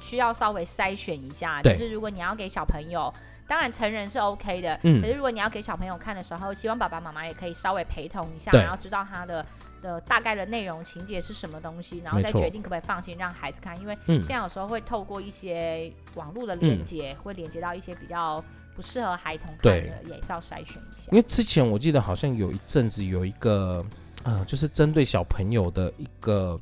[0.00, 1.62] 需要稍微筛选一下。
[1.62, 3.12] 就是如果你要给小朋友，
[3.46, 9.44] 当然成人是 OK 的，嗯，可是如果你要给小朋友看的时候，希望爸爸妈妈也可以稍微陪同一下，然后知道他的
[9.82, 13.78] 的大概的内容情节是什么东西，然后再决定可不可以放心让孩子看。
[13.80, 18.42] 因为现在有时候会透过一些网络的连接，嗯、会连接到一些比较。
[18.72, 21.10] 不适合孩童看的，对也要筛选一下。
[21.10, 23.84] 因为之前我记得好像有一阵子有一个，
[24.22, 26.58] 呃，就是针对小朋友的一个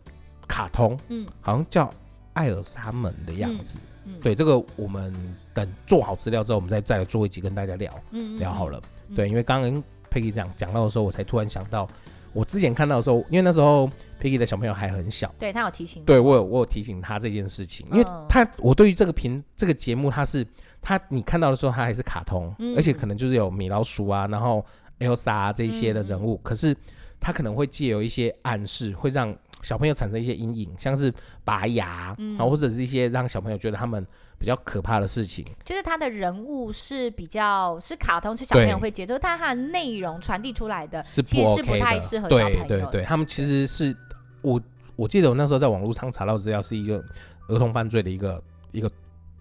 [0.49, 1.85] 卡通，嗯，好像叫
[2.39, 3.79] 《艾尔莎们》的样子。
[4.05, 5.13] 嗯嗯、对，这个我们
[5.53, 8.81] 等做好资料之后，我们再再来做一集跟大家聊，嗯，聊好了。
[9.09, 11.89] 嗯、对，因为刚刚 Peggy 讲讲到的时候，我才突然想到，
[12.33, 20.47] 我之前看到的时候，因为那时候 Peggy 的小朋友还很小，对他有提醒，对我有我有提醒他这件事情，因为他我对于这个频这个节目他是。
[20.81, 24.65] 他你看到的时候，他还是卡通，嗯、而且可能就是有米老鼠啊，然后
[25.01, 26.75] Elsa 啊这些的人物，嗯、可是
[27.19, 29.37] 他可能会借由一些暗示，会让
[29.69, 31.13] 小朋友产生一些阴影，像是
[31.45, 34.03] 拔牙，嗯、或者是一些让小朋友觉得他们
[34.39, 35.45] 比较可怕的事情。
[35.63, 41.37] 就是他的人物是比较是卡通，是小朋友会接受，对但他的内容传递出来的是不
[41.79, 42.65] 太适合小朋友。
[42.67, 43.95] 对对对，他们其实是
[44.41, 44.59] 我
[44.97, 47.05] 我记得我那时候在网络上查到资料，是一个
[47.49, 48.91] 儿童犯罪的一个一个。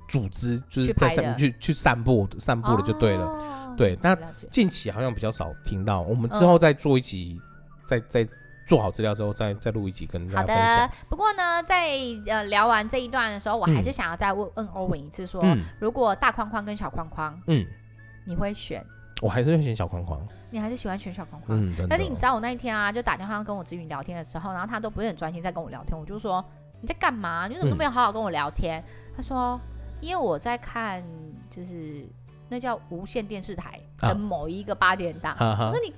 [0.10, 4.00] 组织就是在上面去去散步散步的就对了，哦、对。
[4.02, 4.18] 那
[4.50, 7.38] 近期好像比较少听到，我们之后再做一集，
[7.86, 8.30] 再再、嗯、
[8.68, 10.80] 做好资料之后再再录一集跟大家分享。
[10.82, 10.94] 好的。
[11.10, 15.44] 不过呢，在呃聊完这一段的时候，我还是想要再问问欧文一次说，
[15.80, 17.66] 如果大框框跟小框框，嗯，
[18.26, 18.86] 你会选？
[19.22, 20.22] 我还是会选小框框。
[20.52, 21.60] 你还是喜欢选小框框？
[21.60, 21.74] 嗯。
[21.90, 26.44] 但是你知道我那一天啊，就打电话跟我子女聊天的时候，然后他都不是很专心在跟我聊天，我就说
[26.82, 27.48] 你在干嘛？
[27.48, 28.80] 你怎么都没有好好跟我聊天？
[28.80, 29.60] 嗯、他说。
[30.00, 31.04] 因为我在看，
[31.50, 32.08] 就是
[32.50, 35.36] 那叫无线电视台的某一个八点档。
[35.40, 35.92] 我说你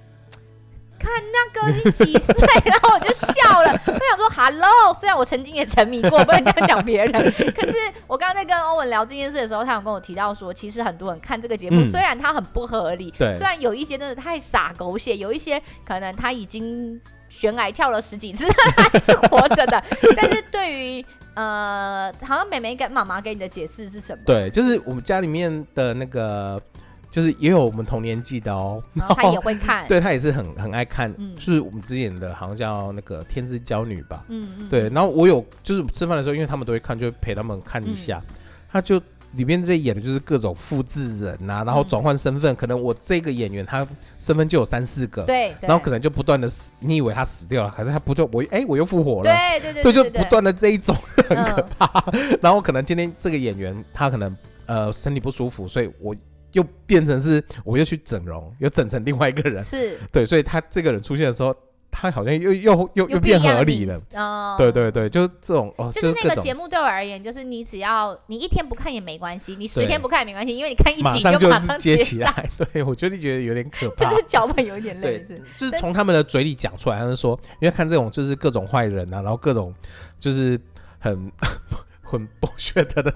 [1.00, 2.36] 看那个你几岁？
[2.66, 3.72] 然后我就笑了。
[3.88, 7.12] 我想说，Hello， 虽然我曾经也沉迷过，不能这样讲别人。
[7.56, 19.82] 可是我刚刚在跟欧文聊这件事的时候，他有跟我提到说，其实很多人看这个节目，虽然它很不合理，虽然有一些真的太傻狗血，有一些可能他已经悬崖跳了十几次，他还是活着的。
[20.16, 24.22] 但是对于呃，好像妹妹跟妈妈给你的解释是什么？
[24.26, 26.62] 对，就是我们家里面的那个，
[27.10, 38.36] 就是也有我们同年纪的哦， 然后他也会看，对他也是很很爱看，嗯，就是我们之前的好像叫那个《天之娇女》吧，嗯嗯，对，然后我有就是吃饭的时候，因为他们都会看，就陪他们看一下，嗯、
[38.72, 39.02] 他就。
[39.34, 50.96] 里面在演的就是各种复制人呐、啊，然后转换身份，嗯、可能我这个演员他身份就有三四个，对，然后可能就不断的死，你以为他死掉了，可是他不断我哎、欸、我又复活了，对对对，对，对，就不断的这一种
[51.28, 52.04] 很可怕。
[52.12, 56.16] 嗯、 然后可能今天这个演员他可能呃身体不舒服，所以我
[56.54, 59.98] 又变成是我又去整容，又整成另外一个人，是。
[60.12, 61.56] 对，所以他这个人出现的时候。
[61.92, 72.48] 他好像又又又又变合理了，哦，对对对，就是这种哦，就是那个节目对我而言，就是你只要你一天不看也没关系，你十天不看也没关系，因为你看一集就马上接起来。
[72.72, 79.74] 对，我觉得觉得有点可怕，就是脚本有点类似，就是从他们的嘴里讲出来，他们说，因为看这种就是各种坏人啊，然后各种
[80.20, 80.62] 就是
[81.00, 81.32] 很
[82.04, 83.12] 很剥削 的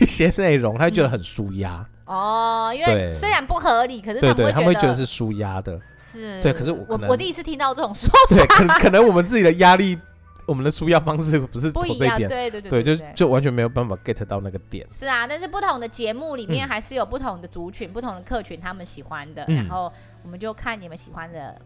[0.00, 5.80] 一些内容，他就觉得很舒压哦，因为虽然不合理，可是对对，他们会觉得是舒压的。
[5.96, 6.40] 是。
[6.42, 9.98] 对，可是我我我第一次听到这种说法， 对，可可能我们自己的压力，
[10.46, 14.86] 我们的舒压方式不是不一样，对对对，对，就就完全没有办法 get 到那个点。
[14.90, 19.90] 是啊，但是不同的节目里面还是有不同的族群、不同的客群，他们喜欢的，然后
[20.22, 21.58] 我们就看你们喜欢的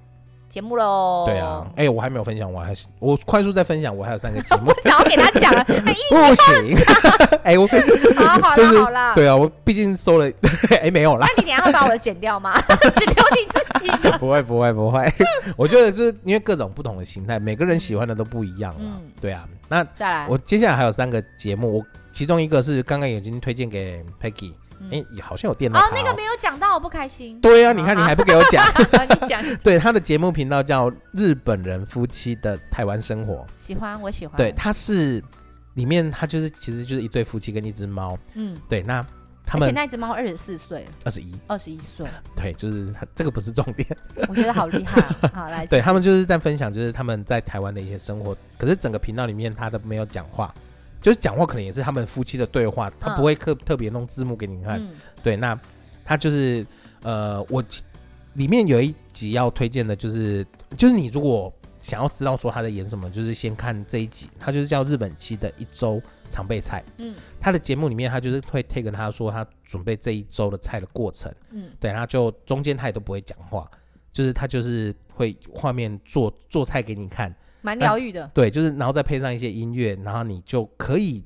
[0.48, 1.24] 节目喽。
[1.26, 4.70] 对啊，哎、欸，我还没有分享，我还是我快速再分享，我还有三个节目。
[4.72, 5.72] 我想要给他讲了， 不
[6.34, 6.76] 行。
[7.44, 7.66] 哎、欸，我
[8.16, 10.28] 好好就是好了，对啊，我毕竟收了，
[10.70, 11.26] 哎、欸，没有啦。
[11.26, 12.58] 那你等下会把我的剪掉吗？
[12.60, 14.18] 只留你自己的。
[14.18, 15.04] 不会，不会，不会。
[15.56, 18.80] 我觉得就是因为各种不同的形态，每个人喜欢的都不一样啊。
[18.80, 19.46] 嗯，对啊。
[19.68, 24.52] 那再来，我接下来还有三个节目，我其中一个是刚刚已经推荐给 Peggy。
[24.90, 27.40] 哎，好像有电脑哦，那个没有讲到，我不开心。
[27.40, 28.64] 对啊，你看你还不给我讲，
[29.22, 29.42] 你讲。
[29.58, 34.36] 对，他的节目频道叫日本人夫妻的台湾生活，喜欢，我喜欢。
[34.36, 35.22] 对，他是
[35.74, 39.04] 里面他就是其实就是一对夫妻跟一只猫，嗯，对，那
[39.44, 43.88] 他们而且那只猫二十四岁，二十一，二十一岁，对，就是这个不是重点，
[44.28, 45.00] 我觉得好厉害。
[45.32, 50.54] 好 来，对他们就是在分享就是他们在台湾的一些生活，可是整个频道里面他都没有讲话。
[51.00, 54.80] 就是讲话可能也是他们夫妻的对话，他不会特特别弄字幕给你看。
[54.80, 54.90] 嗯、
[55.22, 55.58] 对，那
[56.04, 56.66] 他就是
[57.02, 57.62] 呃，我
[58.34, 60.44] 里面有一集要推荐的，就是
[60.76, 66.82] 就是你如果想要知道说他在演什么，就是先看这一集，他就是叫日本期的一周常备菜。
[66.98, 71.32] 嗯，他的节目里面他就是会 take 他说他准备这一周的菜的过程。
[71.50, 73.70] 嗯，对，然后就中间他也都不会讲话，
[74.12, 77.34] 就是他就是会画面做做菜给你看。
[77.60, 81.24] 蛮疗愈的，对，就是然后再配上一些音乐，然后你就可以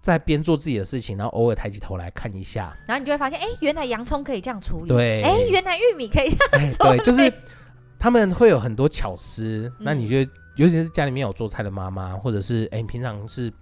[0.00, 7.32] 在边做自己的事情，然后偶尔抬起头来看一下，然后你就会发现，哎，原来洋葱可以这样处理，对，哎，原来玉米可以这样处理，对，就是
[7.98, 10.18] 他们会有很多巧思，那你就
[10.56, 13.52] 尤其是家里面有做菜的妈妈，或者是哎，平常是。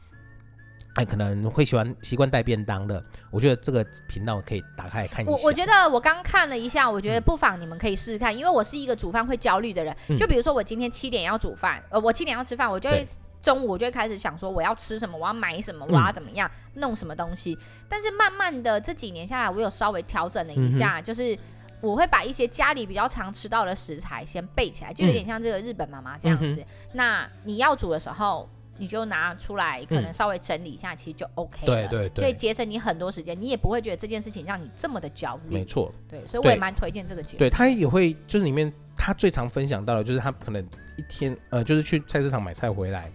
[0.96, 5.30] 哎，可能会喜欢习惯带便当的，我觉得这个频道可以打开来看一下。
[5.30, 9.94] 我我觉得我刚看了一下，我觉得不妨你们可以试试看，嗯、因为我是一个煮饭会焦虑的人。
[10.08, 13.06] 嗯、就比如说我今天七点要煮饭，呃，我七点要吃饭，我就会
[13.42, 17.58] 中午我就会开始想说我要吃什么，我要买什么，我要怎么样、嗯、弄什么东西。
[17.90, 21.38] 但是慢慢的这几年下来，我有稍微调整了一下，嗯、就是
[21.82, 26.56] 我会把一些家里比较常吃到的食材先备起来，就有点像这个日本妈妈这样子。
[26.56, 28.48] 嗯、那你要煮的时候。
[28.78, 31.66] 你就拿出来，可能稍微整理一下，嗯、其实就 OK 了。
[31.66, 35.54] 对对对，所以节省你很多时间，你也不会觉得这件事情让你这么的焦虑。
[35.54, 37.38] 没错，对，所以我也蛮推荐这个节目。
[37.38, 40.62] 对，他也会，就是里面他最常分享到的，就是他可能
[40.96, 43.10] 一天，呃，就是去菜市场买菜回来，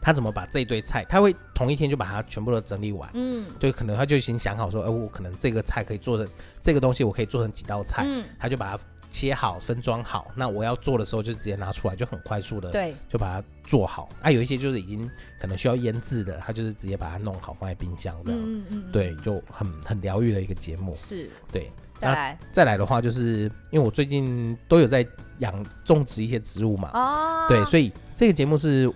[0.00, 3.10] 他怎么把这一堆菜，他会同一天就把它全部都整理完。
[3.14, 6.28] 嗯，对，可能他就已经想好说，哎、呃，我可能这个菜可以做成
[6.62, 8.82] 这个东西，我可以做成几道菜，嗯、他就把它。
[9.10, 14.08] 切好分装好，那我要做的时候就直接拿出来，就很快速的，对，就把它做好。
[14.22, 20.94] 啊，有一些就是已经可能需要腌制的，它就是直接把它弄好放在冰箱这样，嗯嗯，对，就很很疗愈的一个节目。
[20.94, 21.70] 是，对。
[21.98, 22.38] 再来。
[22.50, 25.06] 再来的话，就是因为我最近都有在
[25.40, 28.90] 养种植一些植物嘛，哦，对，所以这个节目是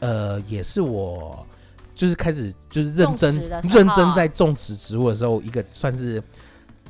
[0.00, 1.46] 呃，也是我
[1.94, 6.22] 就是开始就是认真认真在种植植物的时候，一个算是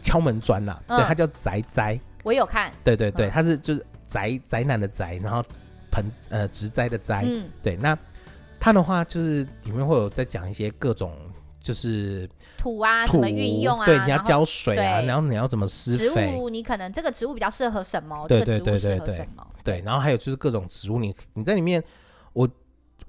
[0.03, 2.01] 敲门砖呐，对，它叫宅栽。
[2.23, 5.43] 我有看，对对对，它是就是宅宅男的宅，然后
[5.91, 7.97] 盆呃植栽的栽，嗯，对，那
[8.59, 11.13] 它的话就是里面会有在讲一些各种
[11.61, 12.29] 就是
[12.59, 19.29] 土啊，怎么运用啊，对，你要浇水啊，然后你要怎么施肥，植物你可能这个植物比较适合什么，对对对对对，
[19.65, 21.83] 对，然后还有就是各种植物，你你在里面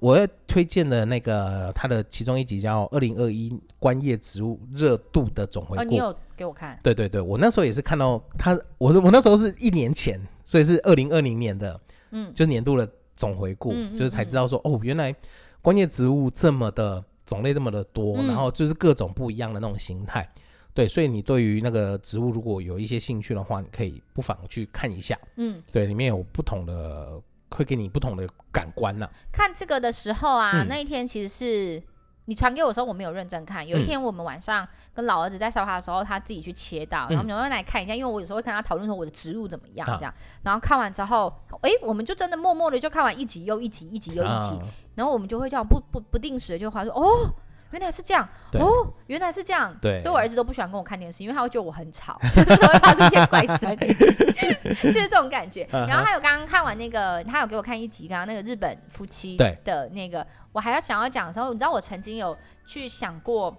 [0.02, 0.12] 我。
[0.12, 5.82] 我要推荐的那个，它的其中一集叫《二零二一观叶植物热度的总回顾》。
[5.86, 6.78] 哦，你有给我看？
[6.82, 12.86] 对对对，我那时候也是看到它，我我那时候是一年前，所以是二零二零年的，嗯，就年度的
[13.16, 15.14] 总回顾，嗯、就是才知道说，哦，原来
[15.62, 20.28] 观叶植物这么的种类这么的多，嗯、然后就是各种不一样的那种形态。
[20.74, 25.18] 对，所以你对于那个植物如果有一些兴趣的话，你可以不妨去看一下。
[25.36, 27.18] 嗯，对，里面有不同的。
[27.52, 29.12] 会给你不同的感官呢、啊。
[29.32, 31.82] 看这个的时候啊，嗯、那一天其实是
[32.24, 33.66] 你传给我的时候，我没有认真看。
[33.66, 40.04] 有一天我们晚上跟老儿子在沙发的时候，他自己去切到，然后我们来看一下，因为我有时候会跟他讨论说我的植入怎么样这样。
[40.04, 44.50] 啊、然后看完之后，哎，我们就真的默默的就看完一集又一集，一集又一集。
[44.50, 44.62] 啊、
[44.94, 47.34] 然后我们就会这样不不不定时的就话说哦。
[47.72, 48.28] 原来是这样。
[48.54, 49.74] 哦，原来是这样。
[49.80, 53.76] 对，所以我儿子都不喜欢跟我看电视，因为他会觉得我很吵， 就是会发出一些怪声，
[54.82, 55.66] 就是这种感觉。
[55.72, 63.56] 然后还有刚刚看完那个，他有给我看一集，刚刚那个日本夫妻的那个，我还要想要讲的时候，你知道我曾经有去想过，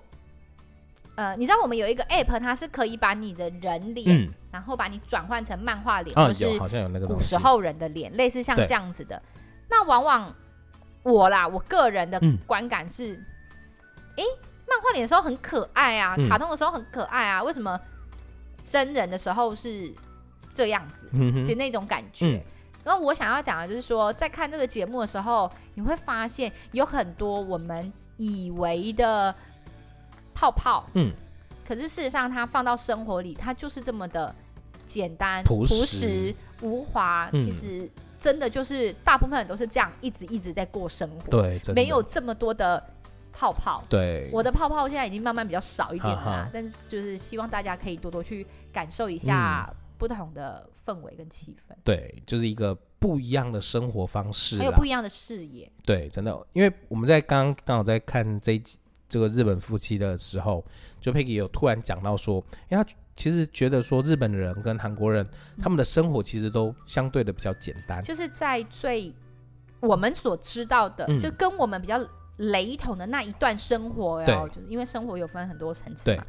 [1.15, 9.21] 呃，你知道我们有一个 app，它是可以把你的人脸，嗯、然后把你转换成漫画脸，或、哦、是好像有那个古时候人的脸，类似像这样子的。
[9.69, 10.35] 那往往
[11.01, 13.13] 我啦，我个人的观感是。
[13.13, 13.25] 嗯
[14.15, 14.23] 哎，
[14.67, 17.79] 漫画脸的时候很可爱啊，嗯、卡通的时候很可爱啊，为什么
[18.65, 19.93] 真人的时候是
[20.53, 22.43] 这样子的那种感觉？
[22.83, 29.33] 然后我想要讲的就是说，在看这个节目的时候，你会发现有很多我们以为的
[30.33, 31.11] 泡泡，嗯，
[31.65, 34.35] 可是事实上它放到生活里，它就是这么的
[34.85, 37.89] 简单、朴实、朴实吴华其实
[38.19, 42.83] 真的就是大部分人都是这样一直一直在过生活，对，没有这么多的
[43.33, 43.81] 泡泡。
[43.89, 51.75] 对，我的泡泡现在已经慢慢比较少一点了，哈哈，但是就是希望大家可以多多去感受一下不同的氛围跟气氛。
[51.83, 55.69] 对，就是一个不一样的生活方式，还有不一样的视野。
[55.83, 58.77] 对，真的，因为我们在刚刚刚好在看这一集
[59.09, 60.63] 这个日本夫妻的时候，
[61.01, 65.23] 就 Peggy 有突然讲到说，因为他其实觉得说日本人跟韩国人、
[65.55, 69.13] 嗯、他们的生活其实都相对的比较简单，就是在最
[69.79, 71.99] 我们所知道的，嗯、就跟我们比较
[72.51, 76.23] 雷同的那一段生活哟，对就是因为生活有分很多层次嘛。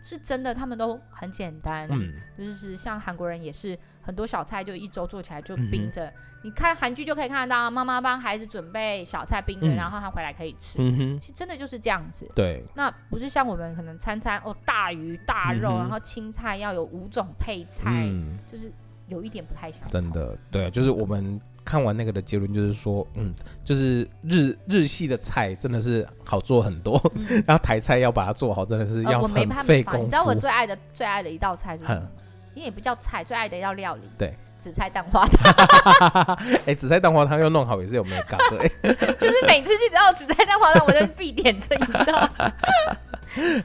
[0.00, 6.06] 是真的，他们都很简单，嗯，就是像韩国人也是很多小菜就一周做起来就冰着。
[6.06, 6.12] 嗯、
[6.44, 10.78] 你看韩剧就可以看得到，妈妈帮孩子准备小菜冰着，嗯、然后他回来可以吃。
[10.80, 12.30] 嗯、哼其实真的就是这样子。
[12.32, 18.72] 对，那不是像我们可能餐餐哦大鱼大肉，嗯、然后青菜要有五种配菜，嗯、就是
[19.08, 19.90] 有一点不太像。
[19.90, 21.38] 真的，对，就是我们。
[21.68, 23.30] 看完那个的结论就是说，嗯，
[23.62, 30.02] 就是日日系的菜真的是好做很多，嗯、 然后台菜要把它做好真的是要很费功夫。
[30.04, 32.08] 你知道我最爱的最爱的一道菜是什么？
[32.54, 34.02] 因为也不叫菜，最爱的一道料理。
[34.16, 36.34] 对，紫菜蛋花汤。
[36.64, 38.66] 哎、欸，紫菜蛋花汤要弄好也是有没有搞对？
[39.20, 42.30] 就是每次去找紫菜蛋花汤，我就必点这一道。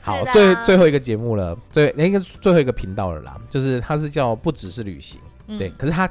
[0.02, 6.10] 好，啊、最最后一个节目了，最应该最后一个频道了啦，就是它是叫不只是旅行，嗯、对，可是它。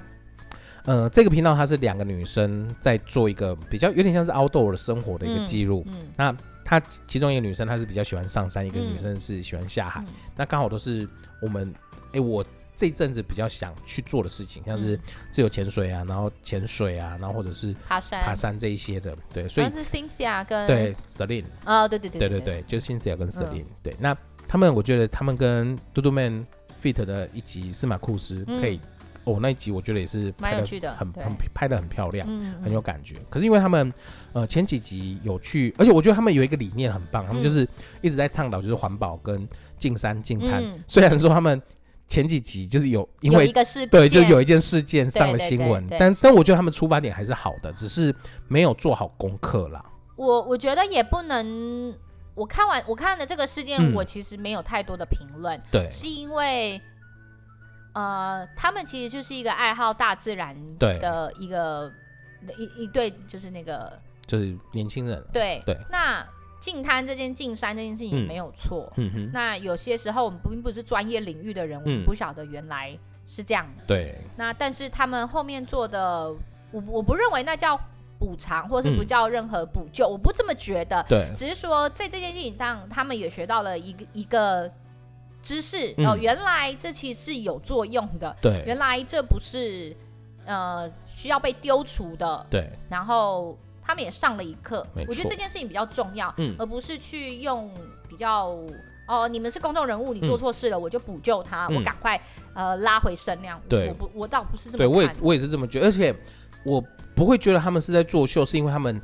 [0.84, 5.84] 呃，这个频道它是两个女生在做一个比较有点像是 outdoor 的生活的一个记录。
[5.86, 10.00] 嗯嗯、那她其中一个女生她是比较喜欢上山，一个女生是喜欢下海。
[10.00, 11.08] 嗯、那刚好都是
[11.40, 11.72] 我们
[12.12, 14.98] 哎，我这阵子比较想去做的事情，像是
[15.30, 19.16] 自由潜水啊，然后潜水啊，然后或者是爬山爬山这一些的。
[19.32, 23.76] 对，所以是 Cynthia 跟对 Celine 啊，对对对对对对，就是 Cynthia 跟 Celine、嗯。
[23.84, 24.16] 对，那
[24.48, 26.44] 他们我觉得他们跟嘟嘟 man
[26.82, 28.80] fit 的一集司马库斯可以。
[29.24, 33.16] 哦，那一集我觉得也是拍的很很拍的很漂亮，嗯、很有感觉。
[33.30, 33.92] 可是因为他们
[34.32, 37.66] 呃前几集有去，而且我觉得他们有一个理念很棒，嗯、他们就是
[38.00, 39.46] 一直在倡导就是环保跟
[39.78, 40.62] 净山净滩。
[40.64, 41.62] 嗯、虽然说他们
[42.08, 43.52] 前几集就是有因为
[43.90, 48.12] 对，就有一件事件上了新闻，但但我觉得他们出发点还是好的，只是
[48.48, 49.84] 没有做好功课啦。
[50.16, 51.94] 我我觉得也不能，
[52.34, 56.80] 我看完我看的这个事件，嗯、我其实没有太多的评论，对，是因为。
[57.94, 61.92] 呃，他们其实就是一个爱好大自然的一个
[62.56, 65.22] 一一对，就是那个就是年轻人。
[65.30, 65.76] 对对。
[65.90, 66.26] 那
[66.58, 68.90] 进滩这件、进山这件事情也没有错。
[68.96, 69.30] 嗯哼。
[69.30, 73.84] 那有些时候我们并不是专业领域的人，我们不晓得原来是这样的。
[73.86, 74.18] 对。
[74.36, 76.30] 那但是他们后面做的，
[76.70, 77.78] 我我不认为那叫
[78.18, 81.04] 补偿，或是不叫任何补救，我不这么觉得。
[81.08, 81.30] 对。
[81.36, 84.72] 只是说在这件事情上，他们也学到了一个一个。
[85.42, 88.34] 知识哦，原来这其实是有作用的。
[88.40, 89.94] 对，原来这不是
[90.46, 92.46] 呃需要被丢除的。
[92.48, 94.86] 对，然后他们也上了一课。
[95.08, 97.70] 我觉得这件事情比较重要，嗯，而不是去用
[98.08, 98.56] 比较
[99.08, 102.18] 哦，你们是公众人物，你做错事了，我就补救他，我赶快
[102.54, 103.60] 呃拉回声量。
[103.68, 104.78] 对，我不，我倒不是这么。
[104.78, 106.14] 对，我也我也是这么觉得，而且
[106.64, 106.82] 我
[107.14, 109.00] 不会觉得他们是在作秀，是因为他们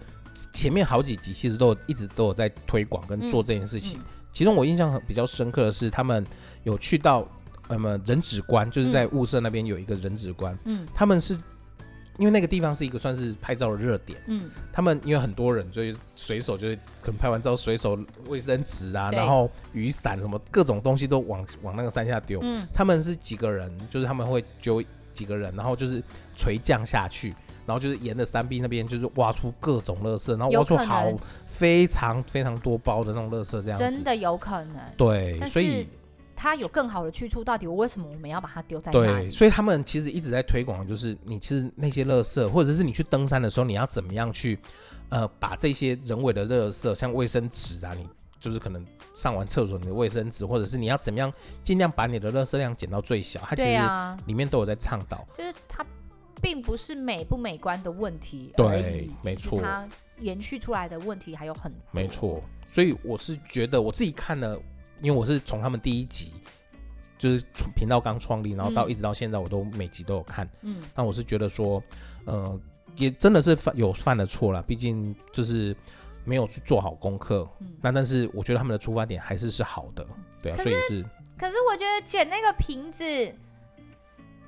[0.52, 4.00] 前面好几集其实都有一直都有在推广跟做这件事情。
[4.32, 6.24] 其中我印象很比较深刻的是，他们
[6.64, 7.26] 有去到
[7.68, 10.56] 什么人指关，就是在雾社那边有一个人指关。
[10.64, 11.34] 嗯，他们是
[12.18, 14.18] 因为那个地方是一个算是拍照的热点。
[14.26, 22.40] 嗯，他们因为很多人，就是随手就是可能拍完照，随手卫生纸啊，然后雨伞什么各种东西都往往那个山下丢。
[22.42, 26.02] 嗯，他们是几个人，就是他们会揪几个人，然后就是
[26.36, 27.34] 垂降下去。
[27.68, 31.04] 然后就是沿着山壁那边，就是挖出各种垃圾，然后挖出好
[31.44, 34.76] 非常非常多包的那种垃圾，这样子真的有可能。
[34.96, 35.86] 对，所以
[36.34, 39.24] 它有更好的去处，到底我为什么我们要把它丢在那里？
[39.24, 44.58] 对，所以他们其实一直在推广，就是你其实那些垃圾，或者是你去登山的时候，你要怎么样去
[45.10, 48.08] 呃把这些人为的垃圾，像卫生纸啊，你
[48.40, 48.82] 就是可能
[49.14, 51.30] 上完厕所你的卫生纸，或者是你要怎么样
[51.62, 53.78] 尽量把你的垃圾量减到最小，它其实
[54.24, 55.67] 里面都有在倡导，就是它。
[56.40, 59.88] 并不是美不美观的问题，对，没错，它
[60.20, 62.42] 延续出来的问题还有很多，没错。
[62.70, 64.60] 所以我是觉得我自己看了，
[65.00, 66.32] 因为我是从他们第一集
[67.18, 70.48] 就是频道刚创立，然后到一直到现在，我都每集都有看。
[70.62, 71.82] 嗯，那我是觉得说，
[72.26, 72.60] 呃，
[72.96, 75.74] 也真的是犯有犯了错了，毕竟就是
[76.24, 77.48] 没有去做好功课。
[77.60, 80.06] 嗯，那但是我觉得他们的出发点还是是好的，
[80.42, 81.04] 对啊，所以是。
[81.38, 83.04] 可是我觉得捡那个瓶子。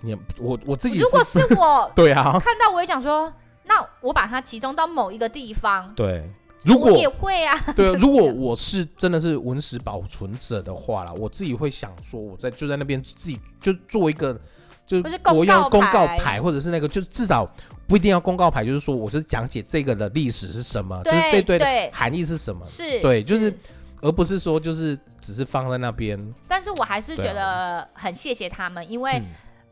[0.03, 3.33] 你我我自己如果是我 对啊，看到我也讲说，
[3.65, 5.93] 那我把它集中到某一个地方。
[5.95, 6.29] 对，
[6.65, 7.55] 如果也会啊。
[7.77, 14.39] 对，如果 我是真的是文史保存者的话啦，我自己会想说，我在就在那边自己就做一个
[14.87, 17.47] 就是国用公告牌，或者是那个，就至少
[17.87, 23.55] 不一定要公告牌，就是说我是讲解这个的历史是什么，就是这对的含义是什么，是对，就是
[24.01, 26.19] 而不是说就是只是放在那边。
[26.49, 29.23] 但是我还是觉得很谢谢他们，因为。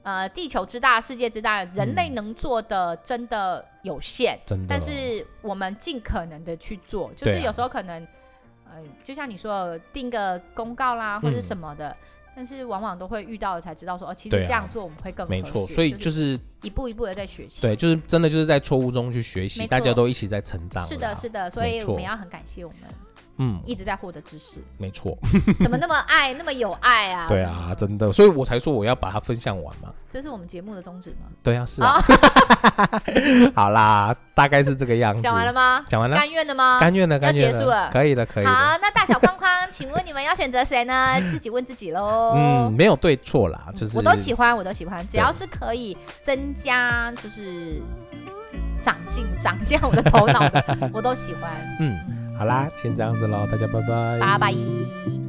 [0.08, 4.66] 呃，地球之大，世界之大，人类能做的真的有限，真的。
[4.66, 8.02] 但是我们尽可能的去做，就是有时候可能，
[8.64, 11.94] 呃，就像你说的，定个公告啦，或者什么的，
[12.34, 15.30] 但是往往都会遇到了才知道说，哦，其实这样做我们会更好。
[15.30, 17.60] 没错，所以就是一步一步的在学习。
[17.60, 20.82] 对，就是真的就是在错误中去学习，大家都一起在成长。
[20.86, 22.88] 是的，是的，所以我们要很感谢我们。
[23.38, 25.16] 嗯，一直在获得知识，没错。
[25.62, 27.26] 怎么那么爱，那么有爱啊？
[27.28, 29.90] 对啊，真的，所以我才说我要把它分享完嘛。
[30.10, 31.28] 这是我们节目的宗旨吗？
[31.42, 31.94] 对啊，是啊。
[33.54, 35.22] 好啦，大概是这个样子。
[35.22, 35.84] 讲完了吗？
[35.88, 36.16] 讲完了。
[36.16, 36.78] 甘愿的吗？
[36.80, 37.52] 甘愿的，甘愿的。
[37.52, 38.44] 要结束了，可以了，可以。
[38.44, 41.16] 好，那大小框框，请问你们要选择谁呢？
[41.30, 42.34] 自己问自己喽。
[42.36, 47.80] 嗯，没有对错啦，就是我都喜欢，我都喜欢，只要是可以增加，就是
[48.82, 51.52] 长进、长进我的头脑的，我都喜欢。
[51.78, 52.17] 嗯。
[52.38, 54.18] 好啦，先这样子喽，大家拜拜。
[54.20, 55.27] 拜拜。